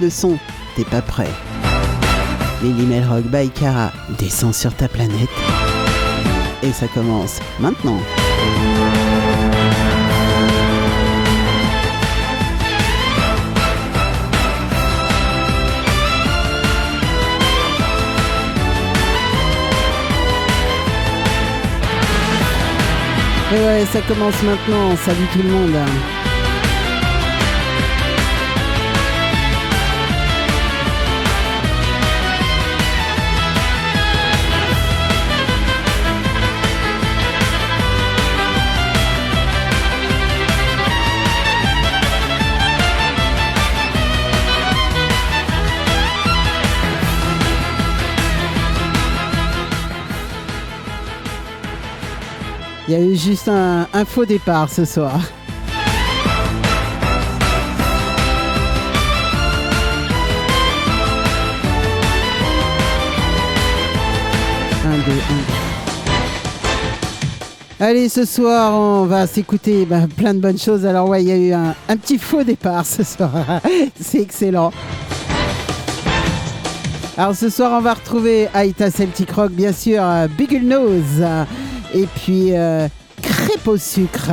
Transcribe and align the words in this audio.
le 0.00 0.10
son. 0.10 0.38
T'es 0.76 0.84
pas 0.84 1.02
prêt. 1.02 1.30
Lily 2.62 2.86
Melrock 2.86 3.24
by 3.24 3.50
Cara 3.50 3.92
descend 4.18 4.54
sur 4.54 4.74
ta 4.74 4.88
planète. 4.88 5.28
Et 6.62 6.72
ça 6.72 6.86
commence 6.88 7.40
maintenant. 7.60 7.98
Et 23.52 23.56
ouais, 23.56 23.86
ça 23.92 24.00
commence 24.00 24.42
maintenant. 24.42 24.96
Salut 24.96 25.26
tout 25.32 25.42
le 25.42 25.50
monde. 25.50 25.76
Il 52.86 52.92
y 52.92 52.96
a 52.96 53.00
eu 53.00 53.16
juste 53.16 53.48
un, 53.48 53.86
faux 54.04 54.26
départ 54.26 54.68
ce 54.68 54.84
soir. 54.84 55.18
Un, 64.84 64.96
deux, 64.98 65.18
un. 65.30 65.64
Allez, 67.80 68.10
ce 68.10 68.26
soir, 68.26 68.74
on 68.74 69.06
va 69.06 69.26
s'écouter 69.26 69.86
bah, 69.86 70.02
plein 70.14 70.34
de 70.34 70.40
bonnes 70.40 70.58
choses. 70.58 70.84
Alors, 70.84 71.08
ouais, 71.08 71.22
il 71.22 71.28
y 71.28 71.32
a 71.32 71.36
eu 71.38 71.52
un, 71.54 71.96
petit 71.96 72.18
faux 72.18 72.42
départ 72.42 72.84
ce 72.84 73.02
soir. 73.02 73.32
C'est 74.00 74.20
excellent. 74.20 74.72
Alors, 77.16 77.34
ce 77.34 77.48
soir, 77.48 77.72
on 77.72 77.80
va 77.80 77.94
retrouver 77.94 78.48
Aïta 78.52 78.90
Celtic 78.90 79.30
Rock, 79.30 79.52
bien 79.52 79.72
sûr, 79.72 80.02
euh, 80.02 80.28
Biggle 80.28 80.66
Nose, 80.66 81.24
et 81.94 82.06
puis 82.06 82.56
euh, 82.56 82.88
Crêpe 83.22 83.66
au 83.68 83.78
sucre. 83.78 84.30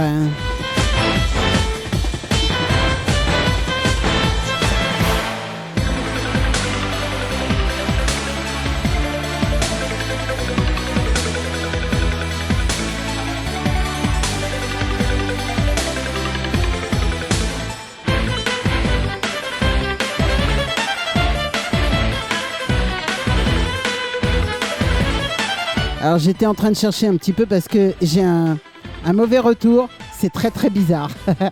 Alors 26.02 26.18
j'étais 26.18 26.48
en 26.48 26.56
train 26.56 26.72
de 26.72 26.76
chercher 26.76 27.06
un 27.08 27.16
petit 27.16 27.32
peu 27.32 27.46
parce 27.46 27.68
que 27.68 27.94
j'ai 28.02 28.24
un, 28.24 28.58
un 29.06 29.14
mauvais 29.14 29.38
retour. 29.38 29.88
C'est 30.12 30.32
très 30.34 30.50
très 30.50 30.72
bizarre. 30.72 31.12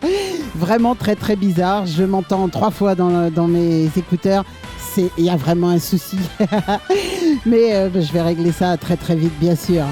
vraiment 0.55 0.95
très 0.95 1.15
très 1.15 1.35
bizarre. 1.35 1.85
Je 1.85 2.03
m'entends 2.03 2.49
trois 2.49 2.71
fois 2.71 2.95
dans, 2.95 3.47
mes 3.47 3.85
écouteurs. 3.95 4.43
Il 4.97 5.23
y 5.23 5.29
a 5.29 5.35
vraiment 5.35 5.69
un 5.69 5.79
souci. 5.79 6.17
Mais 7.45 7.75
euh, 7.75 8.01
je 8.01 8.11
vais 8.11 8.21
régler 8.21 8.51
ça 8.51 8.75
très 8.75 8.97
très 8.97 9.15
vite 9.15 9.37
bien 9.39 9.55
sûr. 9.55 9.85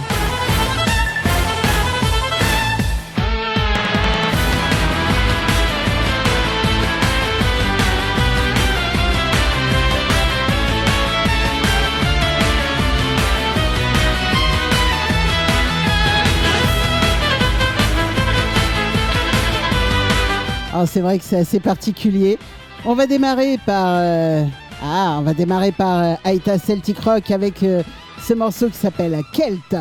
C'est 20.85 21.01
vrai 21.01 21.17
que 21.17 21.23
c'est 21.23 21.39
assez 21.39 21.59
particulier. 21.59 22.37
On 22.85 22.93
va 22.93 23.07
démarrer 23.07 23.57
par 23.65 23.97
euh, 23.99 24.43
ah, 24.83 25.17
on 25.19 25.23
va 25.23 25.33
démarrer 25.33 25.71
par 25.71 26.03
euh, 26.03 26.13
Aïta 26.23 26.59
Celtic 26.59 26.99
Rock 26.99 27.31
avec 27.31 27.63
euh, 27.63 27.81
ce 28.21 28.33
morceau 28.33 28.69
qui 28.69 28.77
s'appelle 28.77 29.19
Kelt. 29.33 29.75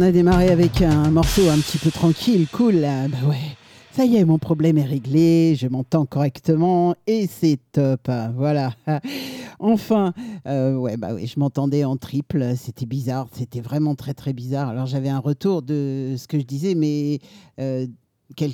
On 0.00 0.02
a 0.02 0.12
démarré 0.12 0.48
avec 0.48 0.80
un 0.80 1.10
morceau 1.10 1.50
un 1.50 1.58
petit 1.58 1.76
peu 1.76 1.90
tranquille, 1.90 2.46
cool. 2.50 2.80
Bah 2.80 3.28
ouais, 3.28 3.36
ça 3.92 4.06
y 4.06 4.16
est, 4.16 4.24
mon 4.24 4.38
problème 4.38 4.78
est 4.78 4.84
réglé, 4.84 5.56
je 5.56 5.68
m'entends 5.68 6.06
correctement 6.06 6.94
et 7.06 7.26
c'est 7.26 7.58
top. 7.72 8.10
Voilà. 8.34 8.72
Enfin, 9.62 10.14
euh, 10.46 10.74
ouais, 10.74 10.96
bah 10.96 11.10
je 11.22 11.38
m'entendais 11.38 11.84
en 11.84 11.98
triple, 11.98 12.56
c'était 12.56 12.86
bizarre, 12.86 13.28
c'était 13.32 13.60
vraiment 13.60 13.94
très 13.94 14.14
très 14.14 14.32
bizarre. 14.32 14.70
Alors 14.70 14.86
j'avais 14.86 15.10
un 15.10 15.18
retour 15.18 15.60
de 15.60 16.14
ce 16.16 16.26
que 16.26 16.38
je 16.38 16.44
disais, 16.44 16.74
mais 16.74 17.18
euh, 17.60 17.86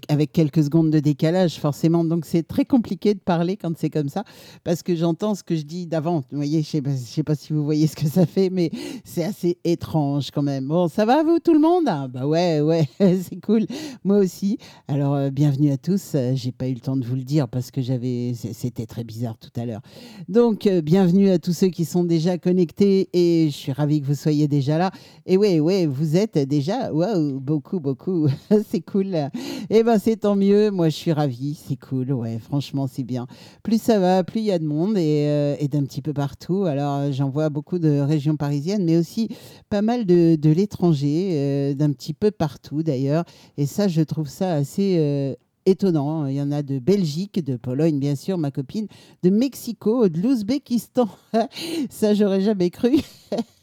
avec 0.09 0.33
quelques 0.33 0.65
secondes 0.65 0.91
de 0.91 1.01
décalage, 1.01 1.59
forcément. 1.59 2.05
Donc, 2.05 2.25
c'est 2.25 2.43
très 2.43 2.65
compliqué 2.65 3.15
de 3.15 3.21
parler 3.21 3.57
quand 3.57 3.77
c'est 3.77 3.91
comme 3.91 4.09
ça, 4.09 4.25
parce 4.65 4.83
que 4.83 4.95
j'entends 4.95 5.35
ce 5.35 5.43
que 5.43 5.57
je 5.57 5.63
dis 5.63 5.87
d'avant. 5.87 6.23
Vous 6.31 6.37
voyez, 6.37 6.63
je 6.63 6.79
ne 6.79 6.97
sais, 6.97 7.23
pas 7.23 7.35
si 7.35 7.53
vous 7.53 7.65
voyez 7.65 7.87
ce 7.87 7.97
que 7.97 8.09
ça 8.09 8.27
fait, 8.27 8.51
mais 8.51 8.71
c'est 9.05 9.25
assez 9.25 9.59
étrange 9.65 10.31
quand 10.31 10.43
même. 10.43 10.67
Bon, 10.67 10.89
ça 10.89 11.05
va, 11.05 11.23
vous, 11.23 11.39
tout 11.39 11.53
le 11.53 11.61
monde? 11.61 11.85
Ah, 11.87 12.09
Bah 12.09 12.27
ouais, 12.27 12.61
ouais, 12.61 12.89
c'est 12.99 13.41
cool. 13.45 13.67
Moi 14.05 14.19
aussi. 14.19 14.59
Alors, 14.89 15.15
euh, 15.15 15.31
bienvenue 15.31 15.71
à 15.71 15.77
tous. 15.77 16.13
Euh, 16.15 16.33
j'ai 16.35 16.53
pas 16.53 16.69
eu 16.69 16.75
le 16.75 16.81
temps 16.81 16.97
de 16.97 17.05
vous 17.05 17.17
le 17.17 17.25
dire 17.25 17.49
parce 17.49 17.71
que 17.71 17.81
j'avais, 17.83 18.33
c'était 18.35 18.87
très 18.87 19.05
bizarre 19.05 19.37
tout 19.39 19.51
à 19.61 19.67
l'heure. 19.67 19.83
Donc, 20.29 20.67
euh, 20.67 20.81
bienvenue 20.81 21.31
à 21.31 21.39
tous 21.39 21.53
ceux 21.53 21.69
qui 21.69 21.85
sont 21.85 22.05
déjà 22.05 22.39
connectés 22.39 23.09
et 23.13 23.49
je 23.51 23.57
suis 23.57 23.73
ravi 23.73 24.01
que 24.01 24.07
vous 24.07 24.15
soyez 24.15 24.49
déjà 24.49 24.79
là. 24.79 24.91
Et 25.27 25.37
ouais, 25.37 25.61
ouais, 25.61 25.87
vous 25.87 26.17
êtes 26.17 26.39
déjà, 26.39 26.93
waouh, 26.93 27.41
beaucoup, 27.41 27.81
beaucoup. 27.81 28.29
c'est 28.71 28.81
cool. 28.81 29.31
Eh 29.69 29.83
ben, 29.83 29.99
c'est 29.99 30.17
tant 30.17 30.37
mieux. 30.37 30.71
Moi, 30.71 30.89
je 30.89 30.95
suis 30.95 31.13
ravie. 31.13 31.59
C'est 31.67 31.77
cool. 31.77 32.13
Ouais, 32.13 32.39
franchement, 32.39 32.87
c'est 32.87 33.03
bien. 33.03 33.27
Plus 33.63 33.81
ça 33.81 33.99
va, 33.99 34.23
plus 34.23 34.41
il 34.41 34.47
y 34.47 34.53
a 34.53 34.59
de 34.59 34.65
monde 34.65 34.97
et, 34.97 35.27
euh, 35.27 35.57
d'un 35.69 35.85
petit 35.85 36.03
peu 36.03 36.13
partout. 36.13 36.65
Alors, 36.65 36.97
euh, 36.97 37.13
j'en 37.13 37.29
vois 37.29 37.49
beaucoup 37.49 37.79
de 37.79 37.99
régions 38.01 38.37
parisiennes, 38.37 38.85
mais 38.85 38.97
aussi 38.97 39.29
pas 39.69 39.83
mal 39.83 40.07
de, 40.07 40.51
l'étranger, 40.51 41.31
euh, 41.33 41.75
d'un 41.75 41.93
petit 41.93 42.15
peu 42.15 42.31
partout 42.31 42.83
d'ailleurs. 42.83 43.25
Et 43.57 43.67
ça, 43.67 43.89
je 43.89 44.03
trouve 44.03 44.29
ça 44.29 44.53
assez 44.53 45.37
étonnant. 45.67 46.27
Il 46.27 46.35
y 46.37 46.41
en 46.41 46.53
a 46.53 46.63
de 46.63 46.79
Belgique, 46.79 47.45
de 47.45 47.57
Pologne, 47.57 47.99
bien 47.99 48.15
sûr, 48.15 48.39
ma 48.39 48.51
copine, 48.51 48.87
de 49.25 49.31
Mexico, 49.31 50.09
de 50.09 50.21
l'Ouzbékistan. 50.21 51.09
Ça, 51.91 52.15
j'aurais 52.15 52.41
jamais 52.41 52.71
cru. 52.71 53.01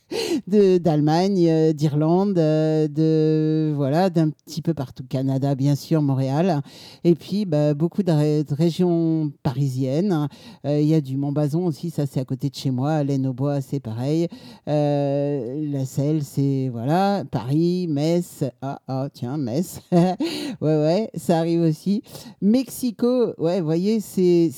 d'Allemagne, 0.47 1.45
euh, 1.47 1.73
d'Irlande, 1.73 2.37
euh, 2.37 2.87
de 2.87 3.73
voilà, 3.75 4.09
d'un 4.09 4.29
petit 4.29 4.61
peu 4.61 4.73
partout, 4.73 5.03
Canada 5.07 5.55
bien 5.55 5.75
sûr, 5.75 6.01
Montréal, 6.01 6.61
et 7.03 7.15
puis 7.15 7.45
bah, 7.45 7.73
beaucoup 7.73 8.03
de, 8.03 8.53
régions 8.53 9.31
parisiennes. 9.43 10.27
Euh, 10.65 10.79
il 10.79 10.87
y 10.87 10.93
a 10.93 11.01
du 11.01 11.17
Montbazon 11.17 11.65
aussi, 11.65 11.89
ça 11.89 12.05
c'est 12.05 12.19
à 12.19 12.25
côté 12.25 12.49
de 12.49 12.55
chez 12.55 12.71
moi. 12.71 13.03
Laine 13.03 13.27
au 13.27 13.33
bois, 13.33 13.61
c'est 13.61 13.79
pareil. 13.79 14.27
la 14.67 15.85
Selle, 15.85 16.23
c'est 16.23 16.69
voilà, 16.71 17.23
Paris, 17.29 17.87
Metz. 17.87 18.43
Ah 18.61 18.79
ah 18.87 19.07
tiens, 19.11 19.37
Metz. 19.37 19.81
ouais 19.91 20.15
ouais, 20.61 21.09
ça 21.15 21.39
arrive 21.39 21.61
aussi. 21.61 22.03
Mexico, 22.41 23.33
ouais, 23.37 23.61
voyez, 23.61 23.99
c'est 23.99 24.51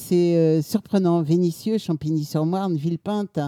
surprenant. 0.61 1.21
Vénitieux, 1.21 1.77
Champigny-sur-Marne, 1.77 2.75
Villepinte, 2.75 3.39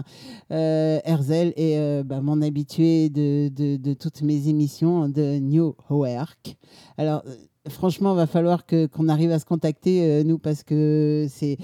Herzl 0.50 1.52
et 1.56 1.97
euh, 1.98 2.02
bah, 2.02 2.20
mon 2.20 2.42
habitué 2.42 3.08
de, 3.08 3.48
de, 3.48 3.94
toutes 3.94 4.22
mes 4.22 4.48
émissions 4.48 5.08
de 5.08 5.38
New 5.38 5.74
Work. 5.90 6.56
Alors, 6.96 7.22
euh, 7.26 7.34
franchement, 7.68 8.12
il 8.12 8.16
va 8.16 8.26
falloir 8.26 8.64
qu'on 8.66 9.08
arrive 9.08 9.30
à 9.30 9.38
se 9.38 9.44
contacter, 9.44 10.02
euh, 10.02 10.24
nous, 10.24 10.38
parce 10.38 10.62
que 10.62 11.26
c'est 11.28 11.58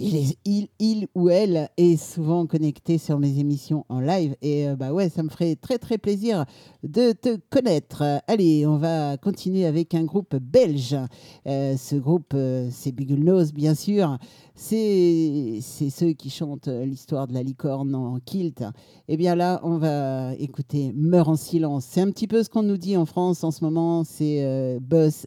il, 0.00 1.08
ou 1.14 1.28
elle 1.28 1.68
est 1.76 1.96
souvent 1.96 2.46
connecté 2.46 2.98
sur 2.98 3.18
mes 3.18 3.38
émissions 3.38 3.84
en 3.88 4.00
live. 4.00 4.34
Et 4.40 4.68
euh, 4.68 4.76
bah 4.76 4.92
ouais, 4.92 5.08
ça 5.08 5.22
me 5.22 5.28
ferait 5.28 5.56
très 5.56 5.78
très 5.78 5.98
plaisir 5.98 6.44
de 6.82 7.12
te 7.12 7.36
connaître. 7.50 8.02
Allez, 8.26 8.66
on 8.66 8.78
va 8.78 9.16
continuer 9.18 9.66
avec 9.66 9.94
un 9.94 10.04
groupe 10.04 10.36
belge. 10.36 10.96
Euh, 11.46 11.76
ce 11.76 11.96
groupe, 11.96 12.32
euh, 12.34 12.68
c'est 12.70 12.92
Biggle 12.92 13.22
Nose, 13.22 13.52
bien 13.52 13.74
sûr. 13.74 14.16
C'est 14.54 15.60
ceux 15.60 16.12
qui 16.12 16.30
chantent 16.30 16.68
l'histoire 16.68 17.26
de 17.26 17.34
la 17.34 17.42
licorne 17.42 17.94
en 17.94 18.18
kilt. 18.20 18.60
Et 18.60 19.14
eh 19.14 19.16
bien 19.16 19.34
là, 19.34 19.60
on 19.62 19.78
va 19.78 20.34
écouter 20.36 20.92
Meurs 20.94 21.28
en 21.28 21.36
silence. 21.36 21.86
C'est 21.88 22.02
un 22.02 22.10
petit 22.10 22.26
peu 22.26 22.42
ce 22.42 22.50
qu'on 22.50 22.62
nous 22.62 22.76
dit 22.76 22.96
en 22.96 23.06
France 23.06 23.42
en 23.42 23.50
ce 23.50 23.64
moment. 23.64 24.04
C'est 24.04 24.78
Boss 24.82 25.26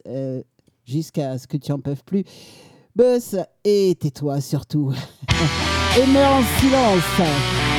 jusqu'à 0.84 1.38
ce 1.38 1.48
que 1.48 1.56
tu 1.56 1.72
en 1.72 1.80
peux 1.80 1.96
plus. 2.04 2.24
Buzz 2.96 3.40
et 3.64 3.96
tais-toi 4.00 4.40
surtout. 4.40 4.92
et 5.98 6.06
meurs 6.06 6.34
en 6.34 6.42
silence. 6.60 7.73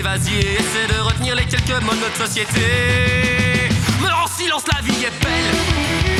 Évasiers, 0.00 0.54
essaie 0.54 0.86
de 0.88 0.98
retenir 1.00 1.34
les 1.34 1.44
quelques 1.44 1.82
mots 1.82 1.92
de 1.92 2.00
notre 2.00 2.26
société. 2.26 2.60
Mais 4.02 4.08
en 4.08 4.26
silence, 4.26 4.64
la 4.72 4.80
vie 4.80 5.04
est 5.04 5.22
belle. 5.22 6.19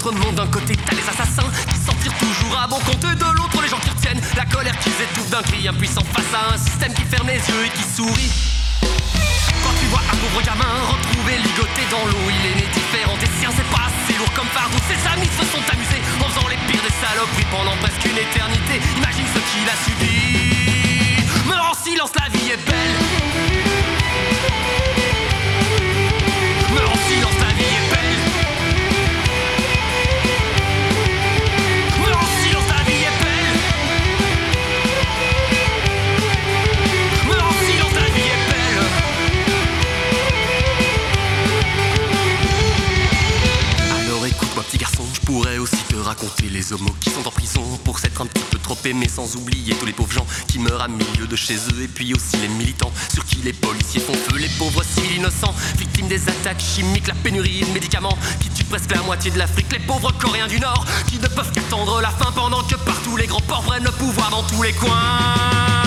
D'un 0.00 0.46
côté, 0.46 0.74
t'as 0.76 0.96
les 0.96 1.06
assassins 1.06 1.44
qui 1.68 1.76
s'en 1.76 1.92
toujours 1.92 2.56
à 2.56 2.66
bon 2.66 2.78
compte. 2.78 3.04
Et 3.04 3.14
de 3.14 3.30
l'autre, 3.36 3.60
les 3.60 3.68
gens 3.68 3.78
qui 3.84 3.90
retiennent 3.90 4.20
la 4.34 4.46
colère 4.46 4.72
qu'ils 4.78 4.96
étouffent 4.96 5.28
d'un 5.28 5.42
cri 5.42 5.68
impuissant 5.68 6.00
face 6.16 6.32
à 6.32 6.54
un 6.54 6.56
système 6.56 6.94
qui 6.94 7.02
ferme 7.02 7.28
les 7.28 7.36
yeux 7.36 7.66
et 7.66 7.68
qui 7.68 7.84
sourit. 7.84 8.32
Quand 8.80 9.76
tu 9.78 9.86
vois 9.92 10.00
un 10.00 10.16
pauvre 10.16 10.40
gamin 10.40 10.72
retrouvé 10.88 11.36
ligoté 11.44 11.84
dans 11.90 12.00
l'eau, 12.08 12.26
il 12.32 12.46
est 12.48 12.56
né 12.64 12.66
différent 12.72 13.16
des 13.20 13.28
siens, 13.38 13.52
c'est 13.52 13.68
pas 13.68 13.92
assez 13.92 14.16
lourd 14.16 14.32
comme 14.32 14.48
fardeau. 14.56 14.80
Ses 14.88 15.04
amis 15.04 15.28
se 15.36 15.44
sont 15.44 15.64
amusés 15.68 16.00
en 16.16 16.28
faisant 16.32 16.48
les 16.48 16.56
pires 16.64 16.80
des 16.80 16.96
saloperies 16.96 17.50
pendant 17.52 17.76
presque 17.84 18.04
une 18.08 18.16
éternité. 18.16 18.80
Imagine 18.96 19.28
ce 19.36 19.40
qu'il 19.52 19.68
a 19.68 19.76
subi. 19.84 20.16
Mais 21.44 21.60
en 21.60 21.76
silence, 21.76 22.12
la 22.16 22.28
vie 22.32 22.56
est 22.56 22.62
belle. 22.64 23.69
Raconter 46.20 46.48
les 46.50 46.72
homos 46.72 46.94
qui 47.00 47.08
sont 47.10 47.26
en 47.26 47.30
prison 47.30 47.62
pour 47.84 47.98
s'être 47.98 48.20
un 48.20 48.26
petit 48.26 48.44
peu 48.50 48.58
trop 48.58 48.76
aimés, 48.84 49.08
sans 49.08 49.36
oublier 49.36 49.74
tous 49.74 49.86
les 49.86 49.92
pauvres 49.92 50.12
gens 50.12 50.26
qui 50.48 50.58
meurent 50.58 50.82
à 50.82 50.88
milieu 50.88 51.26
de 51.26 51.36
chez 51.36 51.54
eux, 51.54 51.82
et 51.82 51.88
puis 51.88 52.12
aussi 52.12 52.36
les 52.38 52.48
militants 52.48 52.92
sur 53.12 53.24
qui 53.24 53.36
les 53.36 53.52
policiers 53.52 54.00
font 54.00 54.12
feu, 54.12 54.36
les 54.36 54.48
pauvres 54.58 54.82
civils 54.82 55.16
innocents, 55.16 55.54
victimes 55.78 56.08
des 56.08 56.28
attaques 56.28 56.60
chimiques, 56.60 57.06
la 57.06 57.14
pénurie 57.14 57.60
de 57.60 57.72
médicaments 57.72 58.18
qui 58.40 58.50
tuent 58.50 58.64
presque 58.64 58.94
la 58.94 59.02
moitié 59.02 59.30
de 59.30 59.38
l'Afrique, 59.38 59.72
les 59.72 59.78
pauvres 59.80 60.12
Coréens 60.18 60.48
du 60.48 60.60
Nord 60.60 60.84
qui 61.08 61.18
ne 61.18 61.28
peuvent 61.28 61.52
qu'attendre 61.52 62.00
la 62.00 62.10
fin 62.10 62.30
pendant 62.32 62.62
que 62.64 62.74
partout 62.74 63.16
les 63.16 63.26
grands 63.26 63.40
ports 63.40 63.62
prennent 63.62 63.84
le 63.84 63.92
pouvoir 63.92 64.30
dans 64.30 64.42
tous 64.42 64.62
les 64.62 64.72
coins. 64.72 65.79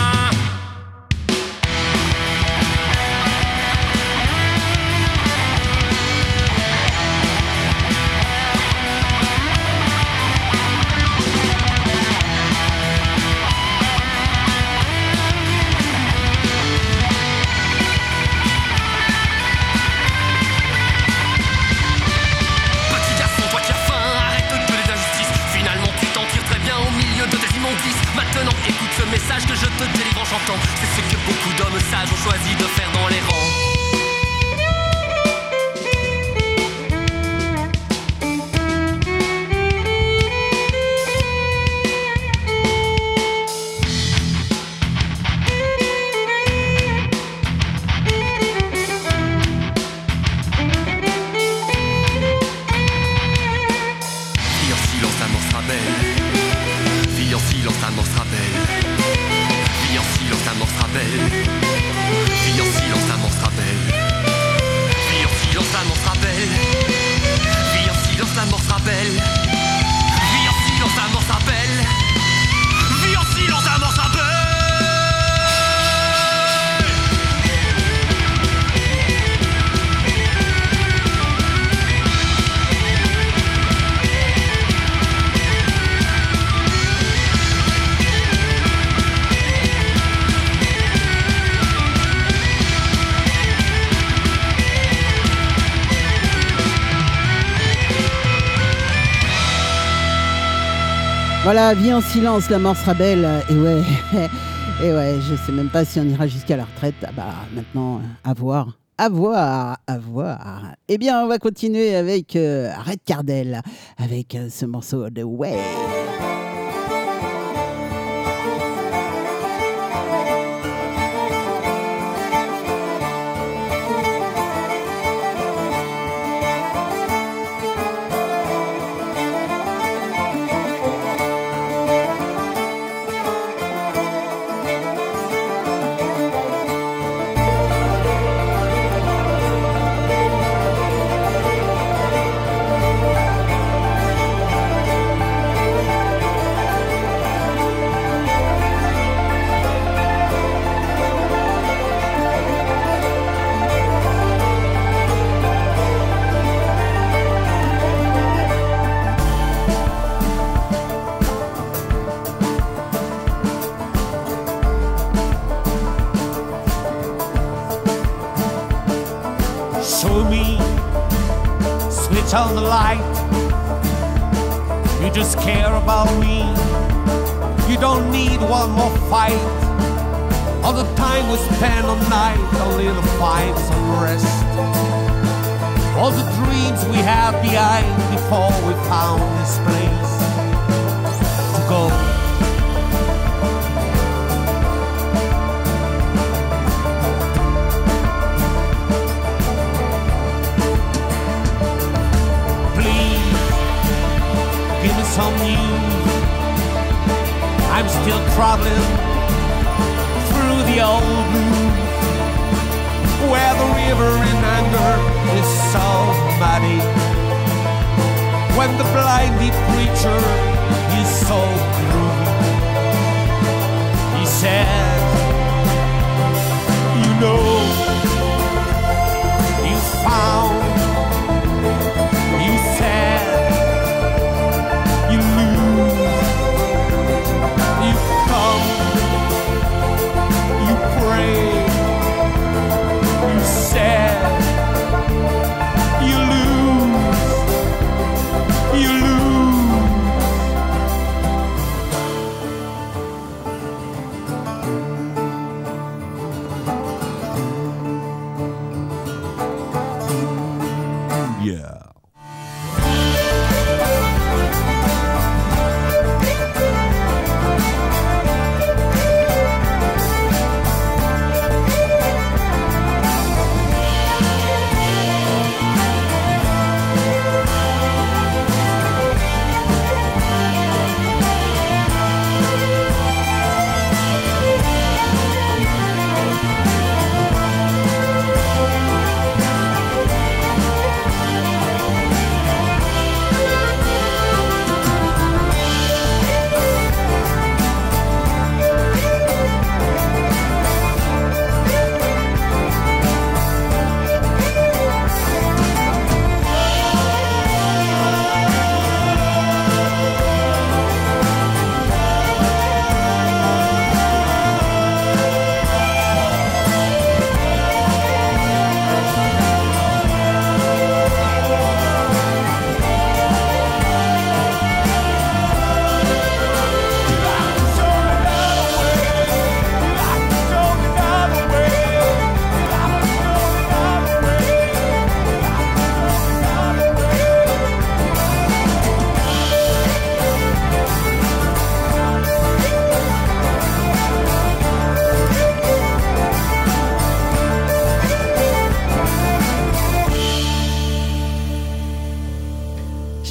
Voilà, 101.55 101.75
vie 101.75 101.93
en 101.93 102.01
silence, 102.01 102.49
la 102.49 102.57
mort 102.57 102.75
sera 102.75 102.95
belle. 102.95 103.29
Et 103.47 103.53
ouais, 103.53 103.83
et 104.83 104.91
ouais, 104.91 105.19
je 105.21 105.35
sais 105.35 105.51
même 105.51 105.69
pas 105.69 105.85
si 105.85 105.99
on 105.99 106.03
ira 106.03 106.25
jusqu'à 106.25 106.57
la 106.57 106.65
retraite. 106.65 106.95
Ah 107.03 107.11
bah 107.15 107.35
maintenant, 107.53 108.01
à 108.23 108.33
voir. 108.33 108.79
À 108.97 109.07
voir, 109.07 109.77
à 109.85 109.99
voir. 109.99 110.73
Eh 110.87 110.97
bien, 110.97 111.23
on 111.23 111.27
va 111.27 111.37
continuer 111.37 111.93
avec 111.93 112.35
euh, 112.35 112.71
Red 112.83 113.03
Cardell, 113.05 113.61
avec 113.99 114.33
euh, 114.33 114.47
ce 114.49 114.65
morceau 114.65 115.11
de 115.11 115.21
Way. 115.21 115.59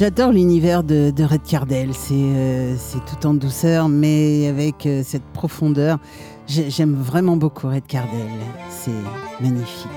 J'adore 0.03 0.33
l'univers 0.33 0.83
de, 0.83 1.13
Red 1.23 1.43
Cardell. 1.43 1.91
Euh, 2.11 2.75
c'est 2.77 3.05
tout 3.05 3.25
en 3.25 3.33
douceur, 3.33 3.87
mais 3.87 4.47
avec 4.47 4.85
euh, 4.85 5.01
cette 5.01 5.23
profondeur. 5.23 5.97
J'aime 6.45 6.93
vraiment 6.93 7.37
beaucoup 7.37 7.69
Red 7.69 7.87
Cardell. 7.87 8.27
C'est 8.69 8.91
magnifique. 9.39 9.89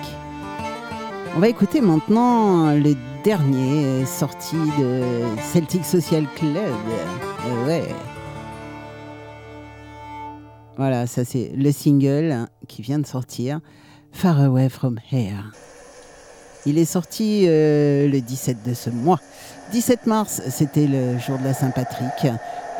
On 1.34 1.40
va 1.40 1.48
écouter 1.48 1.80
maintenant 1.80 2.72
le 2.72 2.94
dernier 3.24 4.06
sorti 4.06 4.54
de 4.78 5.02
Celtic 5.52 5.84
Social 5.84 6.24
Club. 6.36 6.56
Euh, 6.56 7.66
ouais. 7.66 7.88
Voilà, 10.76 11.08
ça 11.08 11.24
c'est 11.24 11.50
le 11.56 11.72
single 11.72 12.46
qui 12.68 12.80
vient 12.80 13.00
de 13.00 13.06
sortir, 13.06 13.58
Far 14.12 14.40
Away 14.40 14.68
From 14.68 15.00
Here. 15.10 15.50
Il 16.66 16.78
est 16.78 16.84
sorti 16.84 17.46
le 17.46 18.18
17 18.20 18.58
de 18.66 18.74
ce 18.74 18.90
mois. 18.90 19.20
17 19.72 20.06
mars, 20.06 20.42
c'était 20.48 20.86
le 20.86 21.18
jour 21.18 21.38
de 21.38 21.44
la 21.44 21.54
Saint-Patrick. 21.54 22.32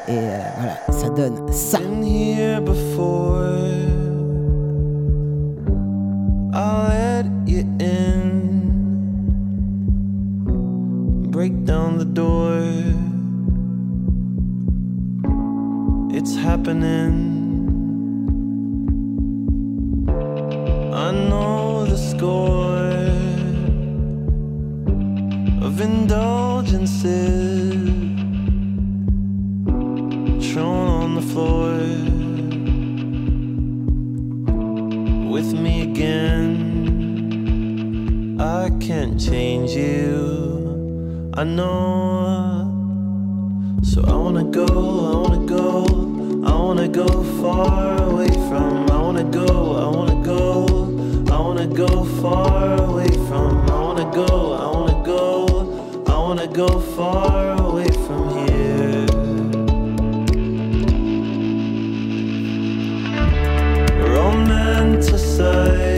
Et 0.09 0.13
euh, 0.13 0.39
voilà, 0.57 0.77
ça 0.91 1.09
donne 1.11 1.53
ça. 1.53 1.81
Break 11.31 11.65
down 11.67 11.99
the 11.99 12.07
door. 12.15 12.51
It's 16.11 16.35
happening. 16.35 17.35
I 20.95 21.13
know 21.13 21.85
the 21.85 21.99
score 21.99 22.76
of 25.77 25.83
indulgences 25.83 27.05
thrown 30.51 30.89
on 31.03 31.15
the 31.15 31.21
floor 31.21 31.77
with 35.31 35.53
me 35.53 35.83
again. 35.83 36.51
I 38.41 38.71
can't 38.81 39.21
change 39.21 39.73
you, 39.73 41.31
I 41.35 41.45
know. 41.45 42.73
So 43.83 44.03
I 44.07 44.15
wanna 44.15 44.45
go, 44.45 44.67
I 45.13 45.17
wanna 45.23 45.45
go, 45.47 45.85
I 46.47 46.55
wanna 46.57 46.89
go 46.89 47.07
far 47.43 48.03
away 48.03 48.33
from. 48.49 48.91
I 48.91 48.99
wanna 49.03 49.25
go, 49.25 49.77
I 49.85 49.87
wanna 49.95 50.25
go, 50.25 50.67
I 51.31 51.39
wanna 51.39 51.67
go 51.67 52.05
far 52.23 52.83
away 52.83 53.11
from. 53.29 53.71
I 53.71 53.79
wanna 53.79 54.11
go, 54.15 54.55
I 54.55 54.65
wanna 54.65 54.76
go 56.57 56.81
far 56.81 57.53
away 57.61 57.91
from 58.07 58.31
here. 58.49 59.07
Romanticize 64.17 65.96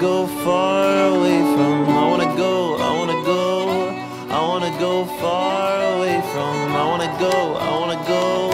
go 0.00 0.26
far 0.26 1.08
away 1.08 1.38
from. 1.54 1.84
I 1.90 2.08
wanna 2.08 2.34
go, 2.34 2.76
I 2.76 2.90
wanna 2.96 3.22
go, 3.22 3.90
I 4.30 4.40
wanna 4.48 4.70
go 4.80 5.04
far 5.20 5.94
away 5.94 6.22
from. 6.32 6.72
I 6.74 6.84
wanna 6.88 7.14
go, 7.20 7.56
I 7.56 7.70
wanna 7.78 8.02
go, 8.08 8.50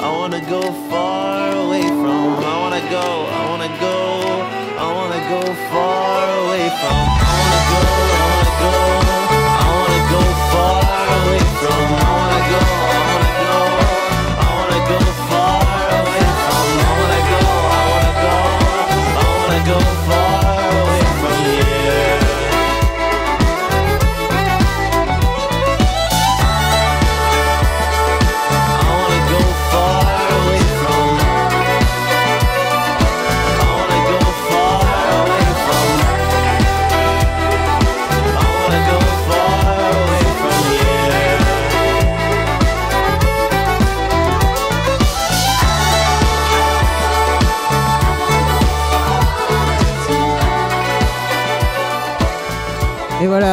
I 0.00 0.10
wanna 0.10 0.40
go 0.50 0.60
far 0.90 1.52
away 1.64 1.82
from. 1.82 2.44
I 2.52 2.56
wanna 2.62 2.82
go, 2.90 3.06
I 3.38 3.40
wanna 3.50 3.70
go, 3.78 3.96
I 4.84 4.86
wanna 4.98 5.20
go 5.30 5.54
far 5.70 6.44
away 6.44 6.68
from. 6.80 7.09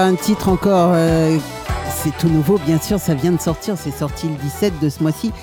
Un 0.07 0.15
titre 0.15 0.47
encore, 0.47 0.91
euh, 0.93 1.37
c'est 1.89 2.17
tout 2.17 2.29
nouveau, 2.29 2.57
bien 2.65 2.79
sûr, 2.79 2.97
ça 2.97 3.13
vient 3.13 3.33
de 3.33 3.41
sortir, 3.41 3.77
c'est 3.77 3.91
sorti 3.91 4.29
le 4.29 4.35
17 4.35 4.79
de 4.81 4.87
ce 4.87 5.03
mois-ci, 5.03 5.33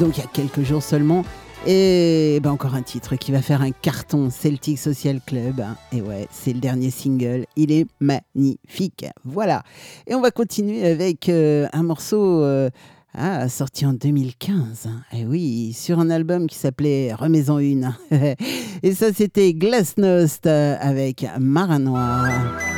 donc 0.00 0.16
il 0.16 0.20
y 0.22 0.24
a 0.24 0.26
quelques 0.32 0.62
jours 0.62 0.82
seulement. 0.82 1.26
Et 1.66 2.40
ben 2.42 2.50
encore 2.50 2.74
un 2.74 2.80
titre 2.80 3.16
qui 3.16 3.32
va 3.32 3.42
faire 3.42 3.60
un 3.60 3.70
carton, 3.70 4.30
Celtic 4.30 4.78
Social 4.78 5.20
Club. 5.26 5.62
Et 5.92 6.00
ouais, 6.00 6.26
c'est 6.30 6.54
le 6.54 6.60
dernier 6.60 6.90
single, 6.90 7.44
il 7.56 7.70
est 7.70 7.86
magnifique. 8.00 9.04
Voilà. 9.24 9.62
Et 10.06 10.14
on 10.14 10.22
va 10.22 10.30
continuer 10.30 10.86
avec 10.86 11.28
euh, 11.28 11.66
un 11.74 11.82
morceau 11.82 12.42
euh, 12.42 12.70
ah, 13.12 13.50
sorti 13.50 13.84
en 13.84 13.92
2015. 13.92 14.88
Et 15.12 15.26
oui, 15.26 15.74
sur 15.74 16.00
un 16.00 16.08
album 16.08 16.46
qui 16.46 16.56
s'appelait 16.56 17.12
Remets-en 17.12 17.58
une. 17.58 17.94
Et 18.82 18.94
ça, 18.94 19.12
c'était 19.12 19.52
Glasnost 19.52 20.46
avec 20.46 21.26
Marin. 21.38 22.73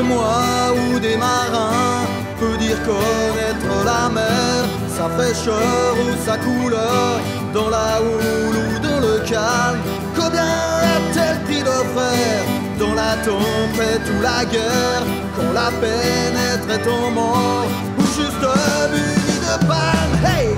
De 0.00 0.06
moi 0.06 0.72
ou 0.80 0.98
des 0.98 1.16
marins 1.16 2.04
peut 2.38 2.56
dire 2.58 2.78
connaître 2.84 3.72
la 3.84 4.08
mer, 4.08 4.64
sa 4.96 5.08
fraîcheur 5.16 5.92
ou 6.04 6.10
sa 6.26 6.36
couleur, 6.38 7.20
dans 7.52 7.68
la 7.68 8.00
houle 8.00 8.58
ou 8.64 8.78
dans 8.86 9.00
le 9.06 9.18
calme. 9.30 9.80
Combien 10.16 10.52
a-t-elle 10.94 11.40
pris 11.46 11.62
de 11.70 11.78
frères? 11.94 12.46
Dans 12.78 12.94
la 12.94 13.12
tempête 13.28 14.06
ou 14.14 14.22
la 14.22 14.44
guerre, 14.54 15.04
quand 15.36 15.52
la 15.52 15.70
peine 15.82 16.38
est 16.74 16.82
ton 16.82 17.10
mort, 17.10 17.68
ou 17.98 18.02
juste 18.02 18.46
muni 18.92 19.36
de 19.46 19.66
panne. 19.66 20.14
Hey, 20.24 20.48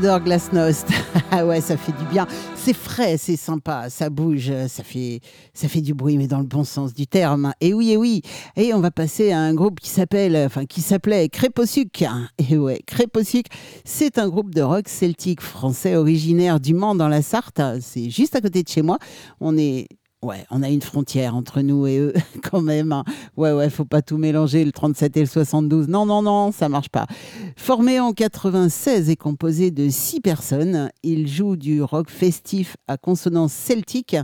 j'adore 0.00 0.20
Glasnost. 0.20 0.86
Ah 1.30 1.44
ouais, 1.44 1.60
ça 1.60 1.76
fait 1.76 1.92
du 1.92 2.04
bien. 2.06 2.26
C'est 2.54 2.72
frais, 2.72 3.18
c'est 3.18 3.36
sympa, 3.36 3.90
ça 3.90 4.08
bouge, 4.08 4.50
ça 4.66 4.82
fait, 4.82 5.20
ça 5.52 5.68
fait 5.68 5.82
du 5.82 5.92
bruit, 5.92 6.16
mais 6.16 6.26
dans 6.26 6.38
le 6.38 6.46
bon 6.46 6.64
sens 6.64 6.94
du 6.94 7.06
terme. 7.06 7.52
Et 7.60 7.74
oui, 7.74 7.90
et 7.90 7.96
oui. 7.98 8.22
Et 8.56 8.72
on 8.72 8.80
va 8.80 8.90
passer 8.90 9.30
à 9.32 9.38
un 9.38 9.52
groupe 9.52 9.78
qui 9.78 9.90
s'appelle, 9.90 10.34
enfin, 10.46 10.64
qui 10.64 10.80
s'appelait 10.80 11.28
Créposuc. 11.28 12.02
Et 12.38 12.56
ouais, 12.56 12.80
Créposuc, 12.86 13.46
c'est 13.84 14.18
un 14.18 14.28
groupe 14.28 14.54
de 14.54 14.62
rock 14.62 14.88
celtique 14.88 15.42
français 15.42 15.96
originaire 15.96 16.60
du 16.60 16.72
Mans 16.72 16.94
dans 16.94 17.08
la 17.08 17.20
Sarthe. 17.20 17.60
C'est 17.82 18.08
juste 18.08 18.34
à 18.34 18.40
côté 18.40 18.62
de 18.62 18.68
chez 18.68 18.82
moi. 18.82 18.98
On 19.40 19.58
est 19.58 19.86
Ouais, 20.20 20.44
on 20.50 20.64
a 20.64 20.68
une 20.68 20.82
frontière 20.82 21.36
entre 21.36 21.60
nous 21.60 21.86
et 21.86 21.98
eux, 21.98 22.12
quand 22.42 22.60
même. 22.60 22.90
Hein. 22.90 23.04
Ouais, 23.36 23.52
ouais, 23.52 23.70
faut 23.70 23.84
pas 23.84 24.02
tout 24.02 24.16
mélanger, 24.16 24.64
le 24.64 24.72
37 24.72 25.16
et 25.16 25.20
le 25.20 25.26
72. 25.26 25.86
Non, 25.86 26.06
non, 26.06 26.22
non, 26.22 26.50
ça 26.50 26.68
marche 26.68 26.88
pas. 26.88 27.06
Formé 27.56 28.00
en 28.00 28.12
96 28.12 29.10
et 29.10 29.16
composé 29.16 29.70
de 29.70 29.88
six 29.88 30.20
personnes, 30.20 30.90
ils 31.04 31.28
jouent 31.28 31.54
du 31.54 31.82
rock 31.82 32.10
festif 32.10 32.76
à 32.88 32.96
consonance 32.96 33.52
celtique. 33.52 34.16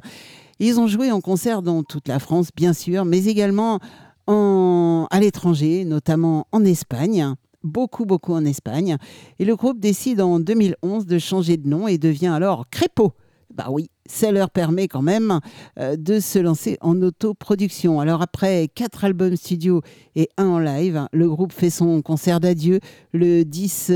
Ils 0.59 0.80
ont 0.80 0.88
joué 0.88 1.12
en 1.12 1.20
concert 1.20 1.62
dans 1.62 1.85
toute 1.85 2.09
la 2.09 2.18
France, 2.18 2.48
bien 2.57 2.72
sûr, 2.72 3.04
mais 3.04 3.26
également 3.26 3.78
en... 4.26 5.07
à 5.12 5.20
l'étranger, 5.20 5.85
notamment 5.85 6.48
en 6.50 6.64
Espagne 6.64 7.35
beaucoup, 7.62 8.04
beaucoup 8.04 8.35
en 8.35 8.44
Espagne. 8.44 8.96
Et 9.38 9.44
le 9.44 9.57
groupe 9.57 9.80
décide 9.80 10.20
en 10.20 10.38
2011 10.38 11.07
de 11.07 11.18
changer 11.18 11.57
de 11.57 11.66
nom 11.66 11.88
et 11.88 11.98
devient 11.98 12.26
alors 12.28 12.68
Crépo. 12.68 13.12
Bah 13.54 13.68
oui, 13.70 13.88
ça 14.07 14.33
leur 14.33 14.51
permet 14.51 14.88
quand 14.88 15.03
même 15.03 15.40
euh, 15.79 15.97
de 15.97 16.21
se 16.21 16.38
lancer 16.38 16.77
en 16.81 17.01
autoproduction. 17.03 18.01
Alors 18.01 18.23
après 18.23 18.69
quatre 18.75 19.05
albums 19.05 19.37
studio 19.37 19.83
et 20.14 20.29
un 20.37 20.47
en 20.47 20.59
live, 20.59 21.07
le 21.12 21.29
groupe 21.29 21.53
fait 21.53 21.71
son 21.71 22.03
concert 22.03 22.40
d'adieu 22.40 22.81
le 23.12 23.45
10 23.45 23.93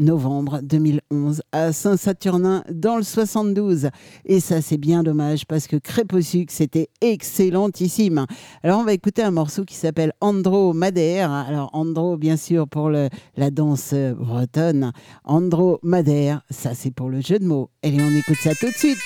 novembre 0.00 0.60
2011 0.62 1.42
à 1.52 1.72
Saint-Saturnin 1.72 2.64
dans 2.70 2.96
le 2.96 3.02
72. 3.02 3.90
Et 4.24 4.40
ça, 4.40 4.60
c'est 4.62 4.78
bien 4.78 5.02
dommage 5.02 5.46
parce 5.46 5.66
que 5.66 5.76
Créposuc, 5.76 6.50
c'était 6.50 6.88
excellentissime. 7.00 8.26
Alors, 8.62 8.80
on 8.80 8.84
va 8.84 8.92
écouter 8.92 9.22
un 9.22 9.30
morceau 9.30 9.64
qui 9.64 9.74
s'appelle 9.74 10.12
Andro 10.20 10.72
Madère. 10.72 11.30
Alors, 11.30 11.70
Andro, 11.72 12.16
bien 12.16 12.36
sûr, 12.36 12.66
pour 12.66 12.90
la 12.90 13.50
danse 13.50 13.94
bretonne. 13.94 14.92
Andro 15.24 15.78
Madère, 15.82 16.42
ça, 16.50 16.74
c'est 16.74 16.92
pour 16.92 17.10
le 17.10 17.20
jeu 17.20 17.38
de 17.38 17.44
mots. 17.44 17.70
Et 17.82 17.92
on 18.00 18.10
écoute 18.10 18.38
ça 18.42 18.54
tout 18.54 18.66
de 18.66 18.76
suite. 18.76 18.98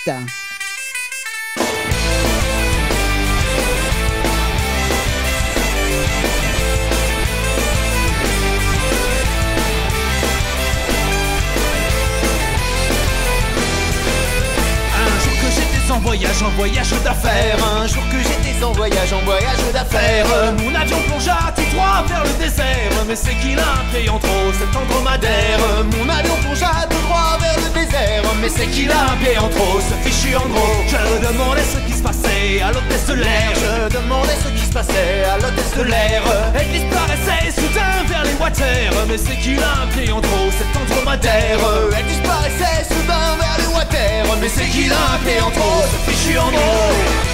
Voyage, 16.04 16.42
en 16.42 16.50
voyage 16.50 16.90
d'affaires. 17.02 17.56
Un 17.82 17.86
jour 17.86 18.02
que 18.10 18.18
en 18.62 18.72
voyage, 18.72 19.12
en 19.12 19.24
voyage 19.24 19.58
d'affaires. 19.72 20.26
Mon 20.58 20.74
avion 20.74 20.98
plongea 21.08 21.52
tout 21.56 21.64
droit 21.74 22.04
vers 22.06 22.24
le 22.24 22.32
désert. 22.42 22.92
Mais 23.08 23.16
c'est 23.16 23.34
qu'il 23.40 23.58
a 23.58 23.62
un 23.62 24.12
en 24.12 24.18
trop, 24.18 24.52
cet 24.58 24.74
andromadaire. 24.76 25.58
Mon 25.96 26.08
avion 26.08 26.36
plongea 26.44 26.86
tout 26.90 27.02
droit 27.06 27.38
vers 27.40 27.56
le 27.56 27.70
désert. 27.74 28.22
Mais 28.40 28.48
c'est 28.48 28.66
qu'il 28.66 28.90
a 28.90 29.12
un 29.12 29.16
pied 29.16 29.38
en 29.38 29.48
trop, 29.48 29.80
ce 29.80 29.94
fichu 30.08 30.36
en 30.36 30.46
gros. 30.48 30.76
Je 30.86 31.26
demandais 31.26 31.64
ce 31.64 31.78
qui 31.86 31.96
se 31.96 32.02
passait 32.02 32.60
à 32.62 32.72
l'hôtesse 32.72 33.06
de 33.06 33.14
l'air. 33.14 33.52
Je 33.56 33.96
demandais 33.96 34.36
ce 34.44 34.48
qui 34.48 34.66
se 34.66 34.72
passait 34.72 35.24
à 35.32 35.36
l'hôtesse 35.38 35.74
de 35.76 35.82
l'air. 35.82 36.22
Elle 36.54 36.70
disparaissait 36.70 37.50
soudain 37.50 38.04
vers 38.08 38.24
les 38.24 38.34
water. 38.34 38.92
Mais 39.08 39.18
c'est 39.18 39.38
qu'il 39.40 39.62
a 39.62 39.82
un 39.82 39.86
pied 39.88 40.12
en 40.12 40.20
trop, 40.20 40.48
cet 40.58 40.70
andromadaire. 40.76 41.58
Elle 41.96 42.06
disparaissait 42.06 42.84
soudain 42.88 43.36
vers 43.40 43.56
les 43.58 43.74
water. 43.74 44.24
Mais 44.40 44.48
c'est 44.48 44.68
qu'il 44.68 44.92
a 44.92 45.14
un 45.14 45.18
pied 45.24 45.40
en 45.40 45.50
trop 45.50 45.82
ce 45.90 46.10
fichu 46.10 46.38
en 46.38 46.50
gros 46.50 47.33